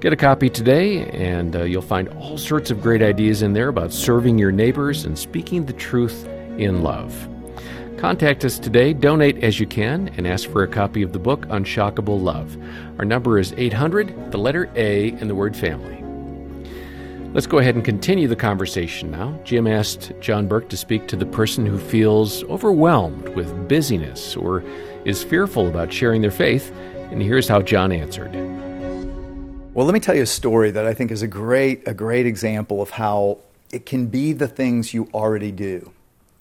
Get 0.00 0.12
a 0.12 0.16
copy 0.16 0.48
today, 0.48 1.08
and 1.10 1.56
uh, 1.56 1.64
you'll 1.64 1.82
find 1.82 2.08
all 2.10 2.38
sorts 2.38 2.70
of 2.70 2.80
great 2.80 3.02
ideas 3.02 3.42
in 3.42 3.54
there 3.54 3.68
about 3.68 3.92
serving 3.92 4.38
your 4.38 4.52
neighbors 4.52 5.04
and 5.04 5.18
speaking 5.18 5.66
the 5.66 5.72
truth 5.72 6.26
in 6.58 6.82
love. 6.82 7.28
Contact 7.96 8.44
us 8.44 8.58
today, 8.58 8.92
donate 8.92 9.42
as 9.42 9.58
you 9.58 9.66
can, 9.66 10.08
and 10.16 10.26
ask 10.26 10.48
for 10.50 10.62
a 10.62 10.68
copy 10.68 11.02
of 11.02 11.12
the 11.12 11.18
book 11.18 11.46
Unshockable 11.46 12.22
Love. 12.22 12.56
Our 12.98 13.04
number 13.04 13.38
is 13.38 13.54
800, 13.56 14.30
the 14.30 14.38
letter 14.38 14.70
A, 14.76 15.10
and 15.12 15.28
the 15.28 15.34
word 15.34 15.56
family. 15.56 16.05
Let's 17.32 17.46
go 17.46 17.58
ahead 17.58 17.74
and 17.74 17.84
continue 17.84 18.28
the 18.28 18.36
conversation 18.36 19.10
now. 19.10 19.38
Jim 19.44 19.66
asked 19.66 20.12
John 20.20 20.48
Burke 20.48 20.68
to 20.70 20.76
speak 20.76 21.06
to 21.08 21.16
the 21.16 21.26
person 21.26 21.66
who 21.66 21.78
feels 21.78 22.42
overwhelmed 22.44 23.28
with 23.30 23.68
busyness 23.68 24.34
or 24.36 24.64
is 25.04 25.22
fearful 25.22 25.68
about 25.68 25.92
sharing 25.92 26.22
their 26.22 26.30
faith, 26.30 26.72
and 27.10 27.20
here's 27.20 27.46
how 27.46 27.60
John 27.60 27.92
answered. 27.92 28.32
Well, 29.74 29.84
let 29.84 29.92
me 29.92 30.00
tell 30.00 30.14
you 30.14 30.22
a 30.22 30.26
story 30.26 30.70
that 30.70 30.86
I 30.86 30.94
think 30.94 31.10
is 31.10 31.20
a 31.20 31.26
great, 31.26 31.86
a 31.86 31.92
great 31.92 32.24
example 32.24 32.80
of 32.80 32.90
how 32.90 33.38
it 33.70 33.84
can 33.84 34.06
be 34.06 34.32
the 34.32 34.48
things 34.48 34.94
you 34.94 35.10
already 35.12 35.52
do 35.52 35.92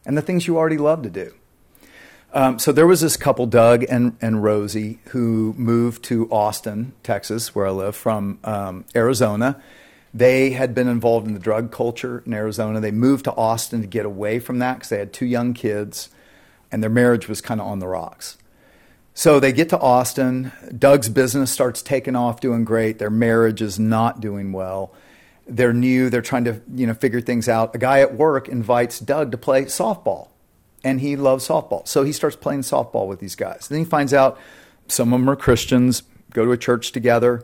and 0.05 0.17
the 0.17 0.21
things 0.21 0.47
you 0.47 0.57
already 0.57 0.77
love 0.77 1.03
to 1.03 1.09
do. 1.09 1.33
Um, 2.33 2.59
so 2.59 2.71
there 2.71 2.87
was 2.87 3.01
this 3.01 3.17
couple, 3.17 3.45
Doug 3.45 3.83
and, 3.89 4.15
and 4.21 4.43
Rosie, 4.43 4.99
who 5.09 5.53
moved 5.57 6.03
to 6.05 6.29
Austin, 6.31 6.93
Texas, 7.03 7.53
where 7.53 7.67
I 7.67 7.71
live, 7.71 7.95
from 7.95 8.39
um, 8.43 8.85
Arizona. 8.95 9.61
They 10.15 10.51
had 10.51 10.73
been 10.73 10.87
involved 10.87 11.27
in 11.27 11.33
the 11.33 11.41
drug 11.41 11.73
culture 11.73 12.23
in 12.25 12.33
Arizona. 12.33 12.79
They 12.79 12.91
moved 12.91 13.25
to 13.25 13.35
Austin 13.35 13.81
to 13.81 13.87
get 13.87 14.05
away 14.05 14.39
from 14.39 14.59
that 14.59 14.75
because 14.75 14.87
they 14.87 14.97
had 14.97 15.11
two 15.11 15.25
young 15.25 15.53
kids, 15.53 16.07
and 16.71 16.81
their 16.81 16.89
marriage 16.89 17.27
was 17.27 17.41
kind 17.41 17.59
of 17.59 17.67
on 17.67 17.79
the 17.79 17.87
rocks. 17.89 18.37
So 19.13 19.41
they 19.41 19.51
get 19.51 19.67
to 19.69 19.77
Austin. 19.77 20.53
Doug's 20.77 21.09
business 21.09 21.51
starts 21.51 21.81
taking 21.81 22.15
off, 22.15 22.39
doing 22.39 22.63
great. 22.63 22.97
Their 22.97 23.09
marriage 23.09 23.61
is 23.61 23.77
not 23.77 24.21
doing 24.21 24.53
well. 24.53 24.93
They're 25.47 25.73
new. 25.73 26.09
They're 26.09 26.21
trying 26.21 26.45
to 26.45 26.61
you 26.73 26.87
know 26.87 26.93
figure 26.93 27.19
things 27.19 27.49
out. 27.49 27.75
A 27.75 27.77
guy 27.77 27.99
at 27.99 28.15
work 28.15 28.47
invites 28.47 29.01
Doug 29.01 29.31
to 29.31 29.37
play 29.37 29.65
softball, 29.65 30.29
and 30.81 31.01
he 31.01 31.17
loves 31.17 31.45
softball. 31.45 31.85
So 31.89 32.03
he 32.03 32.13
starts 32.13 32.37
playing 32.37 32.61
softball 32.61 33.05
with 33.05 33.19
these 33.19 33.35
guys. 33.35 33.67
Then 33.67 33.79
he 33.79 33.85
finds 33.85 34.13
out 34.13 34.39
some 34.87 35.11
of 35.11 35.19
them 35.19 35.29
are 35.29 35.35
Christians, 35.35 36.03
go 36.31 36.45
to 36.45 36.53
a 36.53 36.57
church 36.57 36.93
together. 36.93 37.43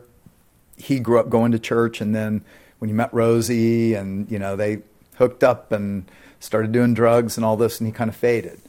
He 0.78 1.00
grew 1.00 1.20
up 1.20 1.28
going 1.28 1.52
to 1.52 1.58
church, 1.58 2.00
and 2.00 2.14
then 2.14 2.42
when 2.82 2.88
you 2.88 2.96
met 2.96 3.14
Rosie, 3.14 3.94
and 3.94 4.28
you 4.28 4.40
know 4.40 4.56
they 4.56 4.82
hooked 5.14 5.44
up 5.44 5.70
and 5.70 6.10
started 6.40 6.72
doing 6.72 6.94
drugs 6.94 7.36
and 7.36 7.46
all 7.46 7.56
this, 7.56 7.78
and 7.78 7.86
he 7.86 7.92
kind 7.92 8.10
of 8.10 8.16
faded. 8.16 8.60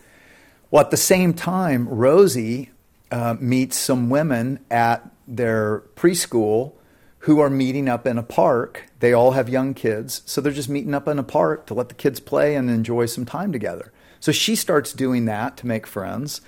Well, 0.69 0.83
at 0.83 0.91
the 0.91 0.97
same 0.97 1.33
time, 1.33 1.89
Rosie 1.89 2.69
uh, 3.09 3.37
meets 3.39 3.75
some 3.75 4.11
women 4.11 4.59
at 4.69 5.09
their 5.27 5.79
preschool 5.95 6.73
who 7.21 7.39
are 7.39 7.49
meeting 7.49 7.89
up 7.89 8.05
in 8.05 8.19
a 8.19 8.23
park. 8.23 8.83
They 8.99 9.13
all 9.13 9.31
have 9.31 9.49
young 9.49 9.73
kids, 9.73 10.21
so 10.27 10.41
they're 10.41 10.51
just 10.51 10.69
meeting 10.69 10.93
up 10.93 11.07
in 11.07 11.17
a 11.17 11.23
park 11.23 11.65
to 11.65 11.73
let 11.73 11.89
the 11.89 11.95
kids 11.95 12.19
play 12.19 12.55
and 12.55 12.69
enjoy 12.69 13.07
some 13.07 13.25
time 13.25 13.51
together. 13.51 13.91
So 14.19 14.31
she 14.31 14.55
starts 14.55 14.93
doing 14.93 15.25
that 15.25 15.57
to 15.57 15.65
make 15.65 15.87
friends. 15.87 16.39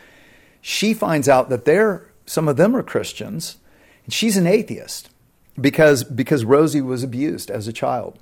She 0.61 0.93
finds 0.93 1.27
out 1.27 1.49
that 1.49 1.65
they're 1.65 2.11
some 2.27 2.47
of 2.47 2.57
them 2.57 2.75
are 2.75 2.83
Christians, 2.83 3.57
and 4.03 4.13
she's 4.13 4.37
an 4.37 4.45
atheist 4.45 5.09
because 5.59 6.03
because 6.03 6.45
Rosie 6.45 6.81
was 6.81 7.03
abused 7.03 7.49
as 7.49 7.67
a 7.67 7.73
child. 7.73 8.19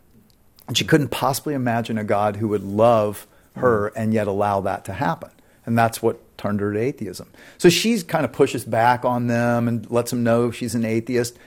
And 0.67 0.77
she 0.77 0.85
couldn't 0.85 1.09
possibly 1.09 1.53
imagine 1.53 1.97
a 1.97 2.03
God 2.03 2.37
who 2.37 2.47
would 2.47 2.63
love 2.63 3.27
her 3.55 3.87
and 3.95 4.13
yet 4.13 4.27
allow 4.27 4.61
that 4.61 4.85
to 4.85 4.93
happen. 4.93 5.29
And 5.65 5.77
that's 5.77 6.01
what 6.01 6.19
turned 6.37 6.59
her 6.59 6.73
to 6.73 6.79
atheism. 6.79 7.29
So 7.57 7.69
she 7.69 8.01
kind 8.01 8.25
of 8.25 8.31
pushes 8.31 8.65
back 8.65 9.05
on 9.05 9.27
them 9.27 9.67
and 9.67 9.89
lets 9.89 10.11
them 10.11 10.23
know 10.23 10.51
she's 10.51 10.75
an 10.75 10.85
atheist. 10.85 11.37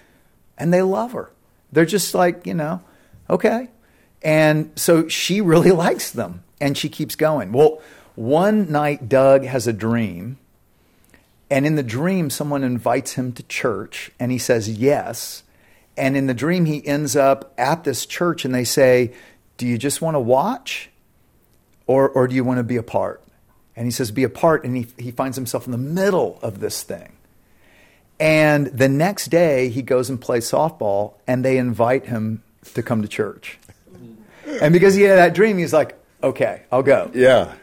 And 0.58 0.72
they 0.72 0.82
love 0.82 1.12
her. 1.12 1.30
They're 1.72 1.84
just 1.84 2.14
like, 2.14 2.46
you 2.46 2.54
know, 2.54 2.80
okay. 3.28 3.68
And 4.22 4.70
so 4.76 5.08
she 5.08 5.40
really 5.42 5.72
likes 5.72 6.10
them 6.10 6.42
and 6.60 6.76
she 6.76 6.88
keeps 6.88 7.14
going. 7.14 7.52
Well, 7.52 7.80
one 8.14 8.70
night, 8.72 9.08
Doug 9.08 9.44
has 9.44 9.66
a 9.66 9.72
dream. 9.72 10.38
And 11.50 11.66
in 11.66 11.76
the 11.76 11.82
dream, 11.82 12.30
someone 12.30 12.64
invites 12.64 13.12
him 13.12 13.32
to 13.32 13.42
church 13.44 14.10
and 14.18 14.32
he 14.32 14.38
says 14.38 14.68
yes. 14.68 15.42
And 15.96 16.16
in 16.16 16.26
the 16.26 16.34
dream, 16.34 16.66
he 16.66 16.86
ends 16.86 17.16
up 17.16 17.54
at 17.56 17.84
this 17.84 18.06
church 18.06 18.44
and 18.44 18.54
they 18.54 18.64
say, 18.64 19.14
Do 19.56 19.66
you 19.66 19.78
just 19.78 20.00
want 20.00 20.14
to 20.14 20.20
watch 20.20 20.90
or, 21.86 22.08
or 22.08 22.28
do 22.28 22.34
you 22.34 22.44
want 22.44 22.58
to 22.58 22.64
be 22.64 22.76
a 22.76 22.82
part? 22.82 23.22
And 23.74 23.86
he 23.86 23.90
says, 23.90 24.10
Be 24.10 24.24
a 24.24 24.28
part. 24.28 24.64
And 24.64 24.76
he, 24.76 24.86
he 24.98 25.10
finds 25.10 25.36
himself 25.36 25.66
in 25.66 25.72
the 25.72 25.78
middle 25.78 26.38
of 26.42 26.60
this 26.60 26.82
thing. 26.82 27.12
And 28.18 28.66
the 28.68 28.88
next 28.88 29.26
day, 29.26 29.68
he 29.68 29.82
goes 29.82 30.08
and 30.08 30.20
plays 30.20 30.50
softball 30.50 31.14
and 31.26 31.44
they 31.44 31.58
invite 31.58 32.06
him 32.06 32.42
to 32.74 32.82
come 32.82 33.02
to 33.02 33.08
church. 33.08 33.58
And 34.60 34.72
because 34.72 34.94
he 34.94 35.02
had 35.02 35.16
that 35.16 35.34
dream, 35.34 35.58
he's 35.58 35.72
like, 35.72 35.98
Okay, 36.22 36.62
I'll 36.72 36.82
go. 36.82 37.10
Yeah. 37.14 37.54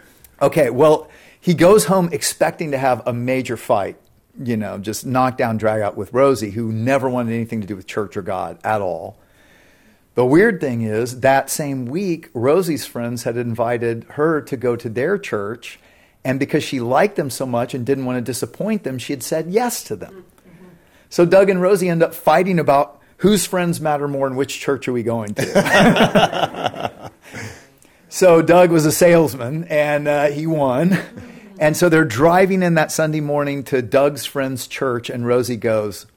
Okay, 0.41 0.69
well, 0.69 1.09
he 1.39 1.53
goes 1.53 1.85
home 1.85 2.09
expecting 2.11 2.71
to 2.71 2.77
have 2.77 3.05
a 3.05 3.13
major 3.13 3.57
fight 3.57 3.97
you 4.41 4.57
know, 4.57 4.77
just 4.77 5.05
knockdown 5.05 5.57
drag 5.57 5.81
out 5.81 5.95
with 5.95 6.13
Rosie, 6.13 6.51
who 6.51 6.71
never 6.71 7.09
wanted 7.09 7.33
anything 7.33 7.61
to 7.61 7.67
do 7.67 7.75
with 7.75 7.87
church 7.87 8.17
or 8.17 8.21
God 8.21 8.57
at 8.63 8.81
all. 8.81 9.17
The 10.15 10.25
weird 10.25 10.61
thing 10.61 10.83
is, 10.83 11.21
that 11.21 11.49
same 11.49 11.85
week, 11.85 12.29
Rosie's 12.33 12.85
friends 12.85 13.23
had 13.23 13.35
invited 13.37 14.05
her 14.11 14.41
to 14.41 14.57
go 14.57 14.75
to 14.75 14.89
their 14.89 15.17
church. 15.17 15.79
And 16.23 16.39
because 16.39 16.63
she 16.63 16.79
liked 16.79 17.15
them 17.15 17.29
so 17.29 17.45
much 17.45 17.73
and 17.73 17.85
didn't 17.85 18.05
want 18.05 18.17
to 18.17 18.21
disappoint 18.21 18.83
them, 18.83 18.97
she 18.97 19.13
had 19.13 19.23
said 19.23 19.47
yes 19.49 19.83
to 19.85 19.95
them. 19.95 20.25
So 21.09 21.25
Doug 21.25 21.49
and 21.49 21.61
Rosie 21.61 21.89
end 21.89 22.01
up 22.01 22.13
fighting 22.13 22.59
about 22.59 23.01
whose 23.17 23.45
friends 23.45 23.81
matter 23.81 24.07
more 24.07 24.27
and 24.27 24.37
which 24.37 24.59
church 24.59 24.87
are 24.87 24.93
we 24.93 25.03
going 25.03 25.33
to. 25.35 27.11
so 28.09 28.41
Doug 28.41 28.71
was 28.71 28.85
a 28.85 28.91
salesman 28.91 29.65
and 29.65 30.07
uh, 30.07 30.27
he 30.27 30.47
won. 30.47 30.97
And 31.59 31.77
so 31.77 31.89
they're 31.89 32.05
driving 32.05 32.63
in 32.63 32.75
that 32.75 32.91
Sunday 32.91 33.21
morning 33.21 33.63
to 33.65 33.81
Doug's 33.81 34.25
friend's 34.25 34.67
church, 34.67 35.09
and 35.09 35.25
Rosie 35.25 35.55
goes, 35.55 36.07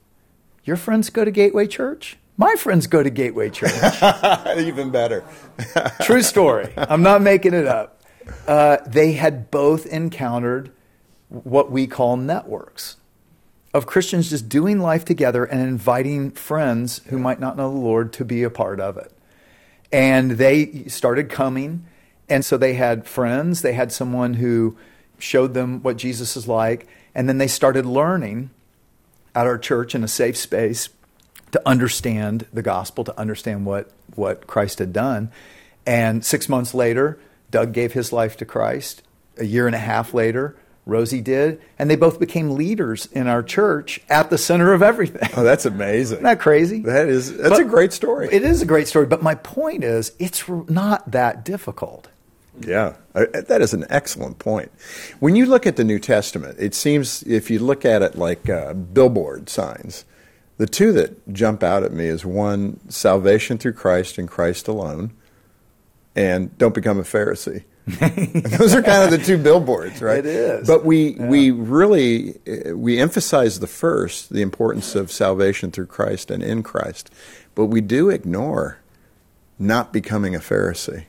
Your 0.65 0.77
friends 0.77 1.11
go 1.11 1.25
to 1.25 1.31
Gateway 1.31 1.67
Church? 1.67 2.17
My 2.37 2.55
friends 2.57 2.87
go 2.87 3.03
to 3.03 3.11
Gateway 3.11 3.51
Church. 3.51 3.73
Even 4.59 4.91
better. 4.91 5.25
True 6.03 6.23
story. 6.23 6.73
I'm 6.77 7.03
not 7.03 7.23
making 7.23 7.55
it 7.55 7.67
up. 7.67 8.03
Uh, 8.47 8.79
they 8.87 9.13
had 9.13 9.51
both 9.51 9.87
encountered 9.87 10.71
what 11.29 11.71
we 11.71 11.87
call 11.87 12.17
networks 12.17 12.97
of 13.73 13.87
Christians 13.87 14.31
just 14.31 14.49
doing 14.49 14.81
life 14.81 15.05
together 15.05 15.45
and 15.45 15.61
inviting 15.61 16.31
friends 16.31 17.01
who 17.09 17.19
might 17.19 17.39
not 17.39 17.57
know 17.57 17.71
the 17.71 17.79
Lord 17.79 18.13
to 18.15 18.25
be 18.25 18.43
a 18.43 18.51
part 18.51 18.81
of 18.81 18.97
it. 18.97 19.13
And 19.93 20.33
they 20.33 20.85
started 20.85 21.29
coming. 21.29 21.87
And 22.29 22.45
so 22.45 22.57
they 22.57 22.75
had 22.75 23.07
friends, 23.07 23.63
they 23.63 23.75
had 23.75 23.93
someone 23.93 24.35
who 24.35 24.77
showed 25.19 25.55
them 25.55 25.83
what 25.83 25.97
Jesus 25.97 26.37
is 26.37 26.47
like, 26.49 26.87
and 27.15 27.29
then 27.29 27.39
they 27.39 27.47
started 27.49 27.87
learning 27.87 28.51
at 29.35 29.47
our 29.47 29.59
church 29.59 29.95
in 29.95 30.03
a 30.05 30.09
safe 30.09 30.37
space 30.37 30.89
to 31.53 31.63
understand 31.67 32.47
the 32.53 32.63
gospel, 32.63 33.05
to 33.05 33.19
understand 33.19 33.65
what, 33.67 33.91
what 34.15 34.47
Christ 34.47 34.79
had 34.79 34.93
done. 34.93 35.31
And 35.87 36.25
six 36.25 36.49
months 36.49 36.75
later, 36.75 37.19
Doug 37.51 37.73
gave 37.73 37.93
his 37.93 38.13
life 38.13 38.37
to 38.39 38.45
Christ. 38.45 39.03
A 39.39 39.45
year 39.45 39.67
and 39.67 39.75
a 39.75 39.79
half 39.79 40.13
later, 40.15 40.57
Rosie 40.87 41.21
did, 41.21 41.61
and 41.79 41.91
they 41.91 41.97
both 41.97 42.19
became 42.19 42.51
leaders 42.55 43.07
in 43.13 43.27
our 43.27 43.43
church 43.43 44.01
at 44.09 44.31
the 44.31 44.39
center 44.39 44.73
of 44.73 44.83
everything. 44.83 45.29
Oh, 45.37 45.43
that's 45.43 45.67
amazing! 45.67 46.17
Isn't 46.19 46.25
that 46.25 46.41
crazy? 46.41 46.81
That 46.81 47.09
is. 47.09 47.37
That's 47.37 47.51
But- 47.51 47.61
a 47.61 47.65
great 47.65 47.93
story. 47.93 48.29
It 48.33 48.43
is 48.43 48.63
a 48.63 48.67
great 48.67 48.89
story, 48.89 49.07
but 49.07 49.23
my 49.23 49.35
point 49.35 49.85
is, 49.85 50.13
it's 50.19 50.45
not 50.49 51.11
that 51.11 51.45
difficult. 51.45 52.09
Yeah, 52.61 52.95
uh, 53.15 53.27
that 53.49 53.61
is 53.61 53.75
an 53.75 53.85
excellent 53.91 54.39
point. 54.39 54.71
When 55.21 55.37
you 55.37 55.47
look 55.47 55.67
at 55.67 55.77
the 55.77 55.85
New 55.85 55.99
Testament, 55.99 56.57
it 56.59 56.75
seems 56.75 57.23
if 57.23 57.51
you 57.51 57.59
look 57.59 57.85
at 57.85 58.03
it 58.03 58.17
like 58.17 58.49
uh, 58.49 58.73
billboard 58.75 59.49
signs, 59.49 60.05
the 60.59 60.67
two 60.67 60.93
that 60.93 61.33
jump 61.33 61.63
out 61.63 61.83
at 61.83 61.93
me 61.93 62.07
is 62.07 62.25
one, 62.25 62.81
salvation 62.89 63.59
through 63.59 63.75
Christ 63.75 64.19
and 64.19 64.29
Christ 64.29 64.69
alone, 64.69 65.13
and 66.15 66.57
don't 66.57 66.75
become 66.75 66.99
a 66.99 67.03
Pharisee. 67.03 67.65
Those 67.87 68.75
are 68.75 68.83
kind 68.83 69.05
of 69.05 69.11
the 69.17 69.25
two 69.25 69.39
billboards, 69.39 70.03
right? 70.03 70.19
It 70.19 70.27
is. 70.27 70.67
But 70.67 70.85
we 70.85 71.13
we 71.21 71.53
really 71.53 72.37
uh, 72.49 72.77
we 72.77 72.99
emphasize 72.99 73.61
the 73.61 73.69
first, 73.69 74.31
the 74.31 74.43
importance 74.43 74.97
of 74.97 75.13
salvation 75.13 75.71
through 75.71 75.87
Christ 75.87 76.31
and 76.33 76.43
in 76.43 76.65
Christ, 76.65 77.13
but 77.55 77.67
we 77.67 77.81
do 77.81 78.11
ignore 78.11 78.79
not 79.59 79.93
becoming 79.93 80.35
a 80.35 80.41
Pharisee. 80.41 81.05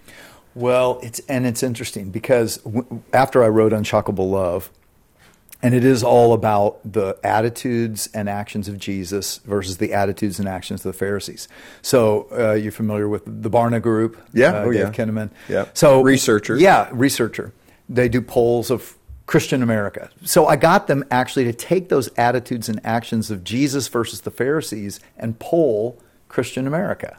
Well, 0.57 0.99
it's 1.03 1.19
and 1.29 1.45
it's 1.45 1.61
interesting 1.61 2.09
because 2.09 2.57
w- 2.57 3.01
after 3.13 3.43
I 3.43 3.47
wrote 3.47 3.73
Unshockable 3.73 4.29
Love, 4.31 4.71
and 5.61 5.73
it 5.75 5.83
is 5.83 6.03
all 6.03 6.33
about 6.33 6.79
the 6.83 7.15
attitudes 7.23 8.09
and 8.13 8.27
actions 8.27 8.67
of 8.67 8.77
Jesus 8.79 9.37
versus 9.45 9.77
the 9.77 9.93
attitudes 9.93 10.39
and 10.39 10.47
actions 10.49 10.83
of 10.85 10.91
the 10.91 10.97
Pharisees. 10.97 11.47
So 11.81 12.27
uh, 12.31 12.53
you're 12.53 12.71
familiar 12.71 13.07
with 13.07 13.23
the 13.25 13.49
Barna 13.49 13.81
Group? 13.81 14.17
Yeah. 14.33 14.47
uh, 14.53 14.63
Oh, 14.65 14.71
Dave 14.71 14.81
yeah. 14.81 14.91
Kinnaman. 14.91 15.29
Yeah. 15.47 15.65
So 15.73 16.01
Researcher. 16.01 16.57
Yeah, 16.57 16.89
researcher. 16.91 17.53
They 17.87 18.09
do 18.09 18.21
polls 18.21 18.69
of 18.71 18.97
Christian 19.27 19.61
America. 19.61 20.09
So 20.23 20.47
I 20.47 20.55
got 20.55 20.87
them 20.87 21.03
actually 21.11 21.45
to 21.45 21.53
take 21.53 21.89
those 21.89 22.09
attitudes 22.17 22.67
and 22.69 22.79
actions 22.83 23.29
of 23.29 23.43
Jesus 23.43 23.87
versus 23.89 24.21
the 24.21 24.31
Pharisees 24.31 24.99
and 25.17 25.37
poll 25.39 26.01
Christian 26.29 26.65
America. 26.65 27.17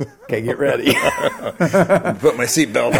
Okay, 0.00 0.42
get 0.42 0.58
ready. 0.58 0.92
Put 0.94 2.36
my 2.36 2.46
seatbelt 2.46 2.94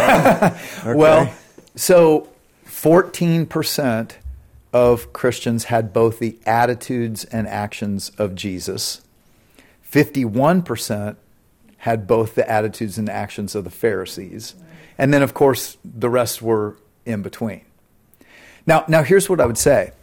on. 0.85 0.95
Well, 0.95 1.33
so 1.75 2.27
14% 2.65 4.11
of 4.73 5.13
Christians 5.13 5.65
had 5.65 5.93
both 5.93 6.19
the 6.19 6.37
attitudes 6.45 7.25
and 7.25 7.47
actions 7.47 8.11
of 8.17 8.35
Jesus. 8.35 9.01
51% 9.89 11.15
had 11.79 12.07
both 12.07 12.35
the 12.35 12.49
attitudes 12.49 12.97
and 12.97 13.09
actions 13.09 13.55
of 13.55 13.63
the 13.63 13.69
Pharisees. 13.69 14.55
And 14.97 15.13
then, 15.13 15.23
of 15.23 15.33
course, 15.33 15.77
the 15.83 16.09
rest 16.09 16.41
were 16.41 16.77
in 17.05 17.21
between. 17.21 17.61
Now, 18.67 18.85
now 18.87 19.03
here's 19.03 19.29
what 19.29 19.41
I 19.41 19.45
would 19.45 19.57
say 19.57 19.93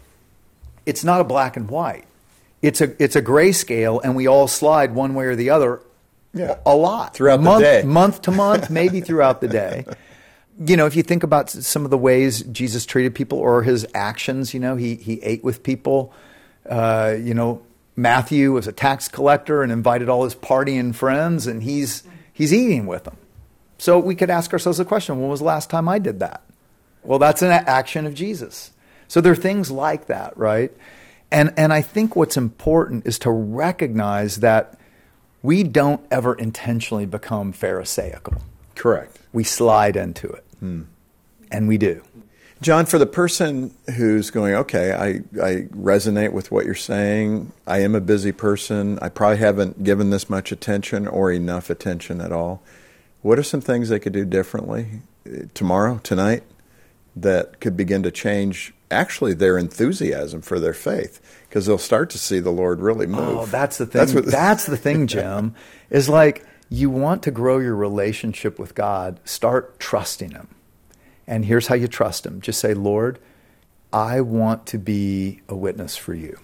it's 0.84 1.04
not 1.04 1.20
a 1.20 1.24
black 1.24 1.56
and 1.56 1.70
white, 1.70 2.06
it's 2.62 2.80
a, 2.80 3.02
it's 3.02 3.16
a 3.16 3.22
gray 3.22 3.52
scale, 3.52 4.00
and 4.00 4.16
we 4.16 4.26
all 4.26 4.48
slide 4.48 4.94
one 4.94 5.14
way 5.14 5.26
or 5.26 5.36
the 5.36 5.50
other 5.50 5.80
Yeah. 6.38 6.58
a 6.64 6.74
lot. 6.74 7.14
Throughout 7.14 7.38
the 7.38 7.42
month, 7.42 7.62
day. 7.62 7.82
Month 7.82 8.22
to 8.22 8.30
month, 8.30 8.70
maybe 8.70 9.00
throughout 9.00 9.40
the 9.40 9.48
day. 9.48 9.84
You 10.60 10.76
know, 10.76 10.86
if 10.86 10.96
you 10.96 11.02
think 11.02 11.22
about 11.22 11.50
some 11.50 11.84
of 11.84 11.90
the 11.90 11.98
ways 11.98 12.42
Jesus 12.42 12.84
treated 12.86 13.14
people 13.14 13.38
or 13.38 13.62
his 13.62 13.86
actions, 13.94 14.54
you 14.54 14.60
know, 14.60 14.76
he, 14.76 14.96
he 14.96 15.22
ate 15.22 15.44
with 15.44 15.62
people. 15.62 16.12
Uh, 16.68 17.14
you 17.18 17.34
know, 17.34 17.62
Matthew 17.96 18.52
was 18.52 18.66
a 18.66 18.72
tax 18.72 19.08
collector 19.08 19.62
and 19.62 19.72
invited 19.72 20.08
all 20.08 20.24
his 20.24 20.34
partying 20.34 20.94
friends, 20.94 21.46
and 21.46 21.62
he's, 21.62 22.02
he's 22.32 22.52
eating 22.52 22.86
with 22.86 23.04
them. 23.04 23.16
So 23.78 23.98
we 23.98 24.14
could 24.14 24.30
ask 24.30 24.52
ourselves 24.52 24.78
the 24.78 24.84
question 24.84 25.20
when 25.20 25.30
was 25.30 25.40
the 25.40 25.46
last 25.46 25.70
time 25.70 25.88
I 25.88 25.98
did 25.98 26.18
that? 26.18 26.42
Well, 27.02 27.18
that's 27.18 27.42
an 27.42 27.52
action 27.52 28.06
of 28.06 28.14
Jesus. 28.14 28.72
So 29.06 29.20
there 29.20 29.32
are 29.32 29.36
things 29.36 29.70
like 29.70 30.06
that, 30.06 30.36
right? 30.36 30.72
And, 31.30 31.52
and 31.56 31.72
I 31.72 31.82
think 31.82 32.16
what's 32.16 32.36
important 32.36 33.06
is 33.06 33.18
to 33.20 33.30
recognize 33.30 34.36
that 34.36 34.78
we 35.42 35.62
don't 35.62 36.04
ever 36.10 36.34
intentionally 36.34 37.06
become 37.06 37.52
Pharisaical. 37.52 38.34
Correct. 38.74 39.18
We 39.32 39.44
slide 39.44 39.96
into 39.96 40.28
it. 40.28 40.44
And 41.50 41.68
we 41.68 41.78
do. 41.78 42.02
John, 42.60 42.86
for 42.86 42.98
the 42.98 43.06
person 43.06 43.72
who's 43.96 44.30
going, 44.30 44.54
okay, 44.54 44.92
I, 44.92 45.06
I 45.40 45.62
resonate 45.70 46.32
with 46.32 46.50
what 46.50 46.64
you're 46.64 46.74
saying. 46.74 47.52
I 47.68 47.78
am 47.82 47.94
a 47.94 48.00
busy 48.00 48.32
person. 48.32 48.98
I 49.00 49.10
probably 49.10 49.38
haven't 49.38 49.84
given 49.84 50.10
this 50.10 50.28
much 50.28 50.50
attention 50.50 51.06
or 51.06 51.30
enough 51.30 51.70
attention 51.70 52.20
at 52.20 52.32
all. 52.32 52.60
What 53.22 53.38
are 53.38 53.44
some 53.44 53.60
things 53.60 53.90
they 53.90 54.00
could 54.00 54.12
do 54.12 54.24
differently 54.24 55.02
uh, 55.24 55.44
tomorrow, 55.54 56.00
tonight? 56.02 56.42
That 57.22 57.60
could 57.60 57.76
begin 57.76 58.02
to 58.02 58.10
change 58.10 58.72
actually 58.90 59.34
their 59.34 59.58
enthusiasm 59.58 60.40
for 60.40 60.58
their 60.58 60.72
faith 60.72 61.20
because 61.48 61.66
they'll 61.66 61.78
start 61.78 62.10
to 62.10 62.18
see 62.18 62.40
the 62.40 62.50
Lord 62.50 62.80
really 62.80 63.06
oh, 63.06 63.10
move. 63.10 63.38
Oh, 63.38 63.46
that's 63.46 63.78
the 63.78 63.86
thing. 63.86 63.98
That's, 63.98 64.14
what, 64.14 64.26
that's 64.30 64.66
the 64.66 64.76
thing, 64.76 65.06
Jim. 65.06 65.54
is 65.90 66.08
like 66.08 66.44
you 66.68 66.90
want 66.90 67.22
to 67.22 67.30
grow 67.30 67.58
your 67.58 67.74
relationship 67.74 68.58
with 68.58 68.74
God, 68.74 69.20
start 69.24 69.78
trusting 69.78 70.30
Him. 70.30 70.48
And 71.26 71.44
here's 71.44 71.66
how 71.66 71.74
you 71.74 71.88
trust 71.88 72.26
Him 72.26 72.40
just 72.40 72.60
say, 72.60 72.74
Lord, 72.74 73.18
I 73.92 74.20
want 74.20 74.66
to 74.66 74.78
be 74.78 75.40
a 75.48 75.56
witness 75.56 75.96
for 75.96 76.14
you. 76.14 76.38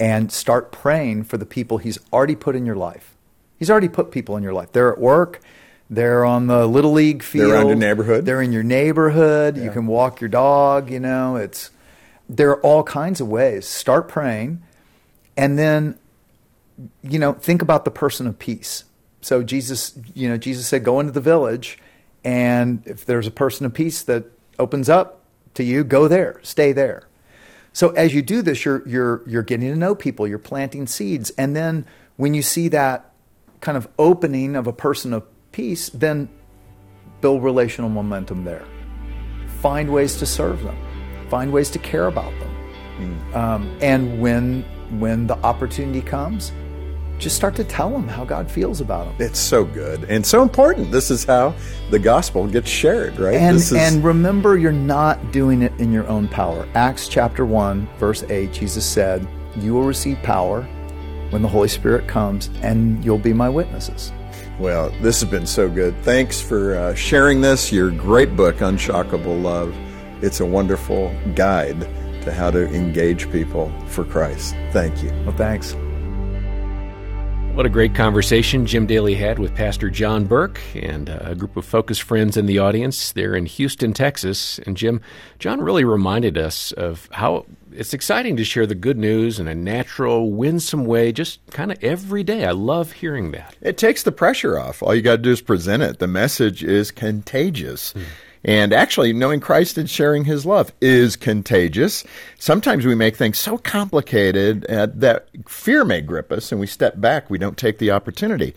And 0.00 0.30
start 0.30 0.70
praying 0.70 1.24
for 1.24 1.38
the 1.38 1.46
people 1.46 1.78
He's 1.78 1.98
already 2.12 2.36
put 2.36 2.54
in 2.54 2.66
your 2.66 2.76
life. 2.76 3.14
He's 3.58 3.70
already 3.70 3.88
put 3.88 4.12
people 4.12 4.36
in 4.36 4.42
your 4.42 4.52
life. 4.52 4.72
They're 4.72 4.92
at 4.92 5.00
work, 5.00 5.40
they're 5.90 6.24
on 6.24 6.46
the 6.46 6.66
little 6.66 6.92
league 6.92 7.22
field. 7.22 7.50
They're 7.50 7.60
in 7.62 7.68
your 7.68 7.76
neighborhood. 7.76 8.26
They're 8.26 8.42
in 8.42 8.52
your 8.52 8.62
neighborhood. 8.62 9.56
Yeah. 9.56 9.64
You 9.64 9.70
can 9.70 9.86
walk 9.86 10.20
your 10.20 10.28
dog, 10.28 10.90
you 10.90 11.00
know, 11.00 11.36
it's 11.36 11.70
there 12.28 12.50
are 12.50 12.60
all 12.60 12.82
kinds 12.82 13.20
of 13.20 13.28
ways. 13.28 13.66
Start 13.66 14.08
praying 14.08 14.62
and 15.36 15.58
then 15.58 15.98
you 17.02 17.18
know, 17.18 17.32
think 17.32 17.60
about 17.60 17.84
the 17.84 17.90
person 17.90 18.26
of 18.28 18.38
peace. 18.38 18.84
So 19.20 19.42
Jesus, 19.42 19.98
you 20.14 20.28
know, 20.28 20.36
Jesus 20.36 20.68
said 20.68 20.84
go 20.84 21.00
into 21.00 21.12
the 21.12 21.20
village 21.20 21.78
and 22.24 22.82
if 22.86 23.04
there's 23.04 23.26
a 23.26 23.32
person 23.32 23.64
of 23.66 23.74
peace 23.74 24.02
that 24.02 24.24
opens 24.58 24.88
up 24.88 25.22
to 25.54 25.64
you, 25.64 25.84
go 25.84 26.08
there, 26.08 26.40
stay 26.42 26.72
there. 26.72 27.04
So 27.72 27.90
as 27.90 28.14
you 28.14 28.22
do 28.22 28.42
this, 28.42 28.64
you're 28.64 28.86
you're 28.88 29.22
you're 29.26 29.42
getting 29.42 29.70
to 29.70 29.76
know 29.76 29.94
people, 29.94 30.26
you're 30.26 30.38
planting 30.38 30.86
seeds, 30.86 31.30
and 31.38 31.54
then 31.54 31.86
when 32.16 32.34
you 32.34 32.42
see 32.42 32.68
that 32.68 33.12
kind 33.60 33.76
of 33.76 33.88
opening 33.98 34.56
of 34.56 34.66
a 34.66 34.72
person 34.72 35.12
of 35.12 35.24
peace, 35.58 35.88
then 35.88 36.28
build 37.20 37.42
relational 37.42 37.90
momentum 37.90 38.44
there. 38.44 38.64
Find 39.60 39.92
ways 39.92 40.14
to 40.18 40.24
serve 40.24 40.62
them. 40.62 40.78
Find 41.28 41.52
ways 41.52 41.68
to 41.70 41.80
care 41.80 42.06
about 42.06 42.32
them. 42.38 42.52
Mm. 42.98 43.34
Um, 43.34 43.78
and 43.80 44.20
when 44.20 44.62
when 45.00 45.26
the 45.26 45.36
opportunity 45.38 46.00
comes, 46.00 46.52
just 47.18 47.34
start 47.34 47.56
to 47.56 47.64
tell 47.64 47.90
them 47.90 48.06
how 48.06 48.24
God 48.24 48.48
feels 48.48 48.80
about 48.80 49.06
them. 49.06 49.16
It's 49.18 49.40
so 49.40 49.64
good 49.64 50.04
and 50.04 50.24
so 50.24 50.42
important. 50.42 50.92
This 50.92 51.10
is 51.10 51.24
how 51.24 51.56
the 51.90 51.98
gospel 51.98 52.46
gets 52.46 52.70
shared, 52.70 53.18
right? 53.18 53.34
And, 53.34 53.56
is... 53.56 53.72
and 53.72 54.04
remember, 54.04 54.56
you're 54.56 54.70
not 54.70 55.32
doing 55.32 55.62
it 55.62 55.72
in 55.80 55.92
your 55.92 56.06
own 56.06 56.28
power. 56.28 56.68
Acts 56.74 57.08
chapter 57.08 57.44
1, 57.44 57.88
verse 57.98 58.22
8, 58.22 58.52
Jesus 58.52 58.86
said, 58.86 59.26
You 59.56 59.74
will 59.74 59.82
receive 59.82 60.22
power 60.22 60.62
when 61.30 61.42
the 61.42 61.48
Holy 61.48 61.68
Spirit 61.68 62.06
comes, 62.06 62.48
and 62.62 63.04
you'll 63.04 63.18
be 63.18 63.32
my 63.32 63.48
witnesses. 63.48 64.12
Well, 64.58 64.90
this 65.02 65.20
has 65.20 65.30
been 65.30 65.46
so 65.46 65.68
good. 65.68 65.94
Thanks 66.02 66.40
for 66.40 66.76
uh, 66.76 66.94
sharing 66.94 67.40
this, 67.40 67.70
your 67.70 67.92
great 67.92 68.34
book, 68.34 68.56
Unshockable 68.56 69.40
Love. 69.40 69.72
It's 70.20 70.40
a 70.40 70.46
wonderful 70.46 71.14
guide 71.36 71.80
to 72.22 72.32
how 72.32 72.50
to 72.50 72.66
engage 72.74 73.30
people 73.30 73.72
for 73.86 74.04
Christ. 74.04 74.56
Thank 74.72 75.00
you. 75.02 75.10
Well, 75.24 75.36
thanks. 75.36 75.76
What 77.54 77.66
a 77.66 77.68
great 77.68 77.94
conversation 77.94 78.66
Jim 78.66 78.86
Daly 78.86 79.14
had 79.14 79.38
with 79.38 79.54
Pastor 79.54 79.90
John 79.90 80.24
Burke 80.24 80.60
and 80.74 81.08
a 81.08 81.36
group 81.36 81.56
of 81.56 81.64
Focus 81.64 81.98
friends 81.98 82.36
in 82.36 82.46
the 82.46 82.58
audience 82.58 83.12
there 83.12 83.34
in 83.34 83.46
Houston, 83.46 83.92
Texas. 83.92 84.58
And 84.60 84.76
Jim, 84.76 85.00
John 85.38 85.60
really 85.60 85.84
reminded 85.84 86.36
us 86.36 86.72
of 86.72 87.08
how 87.12 87.46
it's 87.78 87.94
exciting 87.94 88.36
to 88.36 88.44
share 88.44 88.66
the 88.66 88.74
good 88.74 88.98
news 88.98 89.38
in 89.38 89.46
a 89.46 89.54
natural, 89.54 90.32
winsome 90.32 90.84
way, 90.84 91.12
just 91.12 91.38
kind 91.52 91.70
of 91.70 91.82
every 91.82 92.24
day. 92.24 92.44
I 92.44 92.50
love 92.50 92.90
hearing 92.90 93.30
that. 93.30 93.54
It 93.60 93.78
takes 93.78 94.02
the 94.02 94.10
pressure 94.10 94.58
off. 94.58 94.82
All 94.82 94.92
you 94.92 95.00
got 95.00 95.16
to 95.16 95.22
do 95.22 95.30
is 95.30 95.40
present 95.40 95.84
it. 95.84 96.00
The 96.00 96.08
message 96.08 96.64
is 96.64 96.90
contagious. 96.90 97.92
Mm. 97.92 98.02
And 98.44 98.72
actually, 98.72 99.12
knowing 99.12 99.38
Christ 99.38 99.78
and 99.78 99.88
sharing 99.88 100.24
his 100.24 100.44
love 100.44 100.72
is 100.80 101.14
contagious. 101.14 102.02
Sometimes 102.38 102.84
we 102.84 102.96
make 102.96 103.14
things 103.14 103.38
so 103.38 103.58
complicated 103.58 104.66
uh, 104.66 104.88
that 104.94 105.28
fear 105.48 105.84
may 105.84 106.00
grip 106.00 106.32
us 106.32 106.50
and 106.50 106.60
we 106.60 106.66
step 106.66 107.00
back. 107.00 107.30
We 107.30 107.38
don't 107.38 107.56
take 107.56 107.78
the 107.78 107.92
opportunity. 107.92 108.54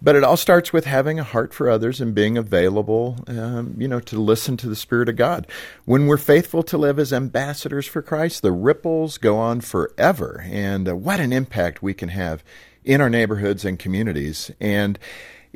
But 0.00 0.14
it 0.14 0.22
all 0.22 0.36
starts 0.36 0.72
with 0.72 0.84
having 0.84 1.18
a 1.18 1.24
heart 1.24 1.52
for 1.52 1.68
others 1.68 2.00
and 2.00 2.14
being 2.14 2.38
available, 2.38 3.18
um, 3.26 3.74
you 3.78 3.88
know, 3.88 4.00
to 4.00 4.20
listen 4.20 4.56
to 4.58 4.68
the 4.68 4.76
Spirit 4.76 5.08
of 5.08 5.16
God. 5.16 5.46
When 5.86 6.06
we're 6.06 6.16
faithful 6.16 6.62
to 6.64 6.78
live 6.78 6.98
as 6.98 7.12
ambassadors 7.12 7.86
for 7.86 8.00
Christ, 8.00 8.42
the 8.42 8.52
ripples 8.52 9.18
go 9.18 9.36
on 9.36 9.60
forever. 9.60 10.44
And 10.48 10.88
uh, 10.88 10.96
what 10.96 11.18
an 11.18 11.32
impact 11.32 11.82
we 11.82 11.94
can 11.94 12.10
have 12.10 12.44
in 12.84 13.00
our 13.00 13.10
neighborhoods 13.10 13.64
and 13.64 13.78
communities. 13.78 14.52
And 14.60 14.98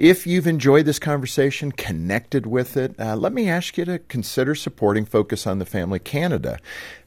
if 0.02 0.26
you've 0.26 0.48
enjoyed 0.48 0.84
this 0.84 0.98
conversation, 0.98 1.70
connected 1.70 2.44
with 2.44 2.76
it, 2.76 2.92
uh, 2.98 3.14
let 3.14 3.32
me 3.32 3.48
ask 3.48 3.78
you 3.78 3.84
to 3.84 4.00
consider 4.00 4.52
supporting 4.52 5.04
Focus 5.04 5.46
on 5.46 5.60
the 5.60 5.64
Family 5.64 6.00
Canada. 6.00 6.58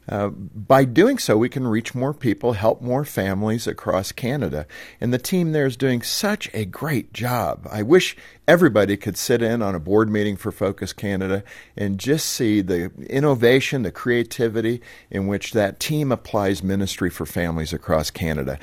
Uh, 0.08 0.28
by 0.28 0.86
doing 0.86 1.18
so, 1.18 1.36
we 1.36 1.50
can 1.50 1.66
reach 1.68 1.94
more 1.94 2.14
people, 2.14 2.54
help 2.54 2.80
more 2.80 3.04
families 3.04 3.66
across 3.66 4.12
Canada. 4.12 4.66
And 4.98 5.12
the 5.12 5.18
team 5.18 5.52
there 5.52 5.66
is 5.66 5.76
doing 5.76 6.00
such 6.00 6.48
a 6.54 6.64
great 6.64 7.12
job. 7.12 7.68
I 7.70 7.82
wish 7.82 8.16
everybody 8.48 8.96
could 8.96 9.18
sit 9.18 9.42
in 9.42 9.60
on 9.60 9.74
a 9.74 9.80
board 9.80 10.08
meeting 10.08 10.38
for 10.38 10.50
Focus 10.50 10.94
Canada 10.94 11.44
and 11.76 12.00
just 12.00 12.24
see 12.24 12.62
the 12.62 12.90
innovation, 13.10 13.82
the 13.82 13.92
creativity 13.92 14.80
in 15.10 15.26
which 15.26 15.52
that 15.52 15.80
team 15.80 16.10
applies 16.10 16.62
ministry 16.62 17.10
for 17.10 17.26
families 17.26 17.74
across 17.74 18.10
Canada. 18.10 18.58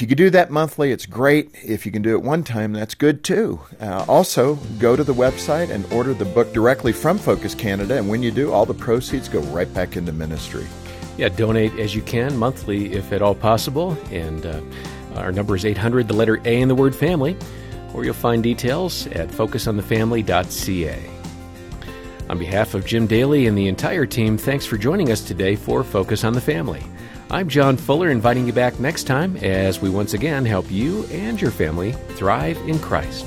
If 0.00 0.02
you 0.04 0.08
can 0.08 0.16
do 0.16 0.30
that 0.30 0.50
monthly, 0.50 0.92
it's 0.92 1.04
great. 1.04 1.50
If 1.62 1.84
you 1.84 1.92
can 1.92 2.00
do 2.00 2.12
it 2.12 2.22
one 2.22 2.42
time, 2.42 2.72
that's 2.72 2.94
good 2.94 3.22
too. 3.22 3.60
Uh, 3.78 4.02
also, 4.08 4.54
go 4.78 4.96
to 4.96 5.04
the 5.04 5.12
website 5.12 5.68
and 5.68 5.84
order 5.92 6.14
the 6.14 6.24
book 6.24 6.54
directly 6.54 6.90
from 6.90 7.18
Focus 7.18 7.54
Canada. 7.54 7.98
And 7.98 8.08
when 8.08 8.22
you 8.22 8.30
do, 8.30 8.50
all 8.50 8.64
the 8.64 8.72
proceeds 8.72 9.28
go 9.28 9.40
right 9.52 9.70
back 9.74 9.98
into 9.98 10.10
ministry. 10.10 10.66
Yeah, 11.18 11.28
donate 11.28 11.78
as 11.78 11.94
you 11.94 12.00
can 12.00 12.38
monthly 12.38 12.94
if 12.94 13.12
at 13.12 13.20
all 13.20 13.34
possible. 13.34 13.94
And 14.10 14.46
uh, 14.46 14.62
our 15.16 15.32
number 15.32 15.54
is 15.54 15.66
800, 15.66 16.08
the 16.08 16.14
letter 16.14 16.40
A 16.46 16.62
in 16.62 16.68
the 16.68 16.74
word 16.74 16.96
family, 16.96 17.36
or 17.92 18.02
you'll 18.02 18.14
find 18.14 18.42
details 18.42 19.06
at 19.08 19.28
focusonthefamily.ca. 19.28 21.10
On 22.30 22.38
behalf 22.38 22.72
of 22.72 22.86
Jim 22.86 23.06
Daly 23.06 23.46
and 23.46 23.58
the 23.58 23.68
entire 23.68 24.06
team, 24.06 24.38
thanks 24.38 24.64
for 24.64 24.78
joining 24.78 25.12
us 25.12 25.20
today 25.20 25.56
for 25.56 25.84
Focus 25.84 26.24
on 26.24 26.32
the 26.32 26.40
Family. 26.40 26.82
I'm 27.32 27.48
John 27.48 27.76
Fuller, 27.76 28.10
inviting 28.10 28.48
you 28.48 28.52
back 28.52 28.80
next 28.80 29.04
time 29.04 29.36
as 29.36 29.80
we 29.80 29.88
once 29.88 30.14
again 30.14 30.44
help 30.44 30.68
you 30.68 31.04
and 31.12 31.40
your 31.40 31.52
family 31.52 31.92
thrive 32.16 32.56
in 32.68 32.80
Christ. 32.80 33.24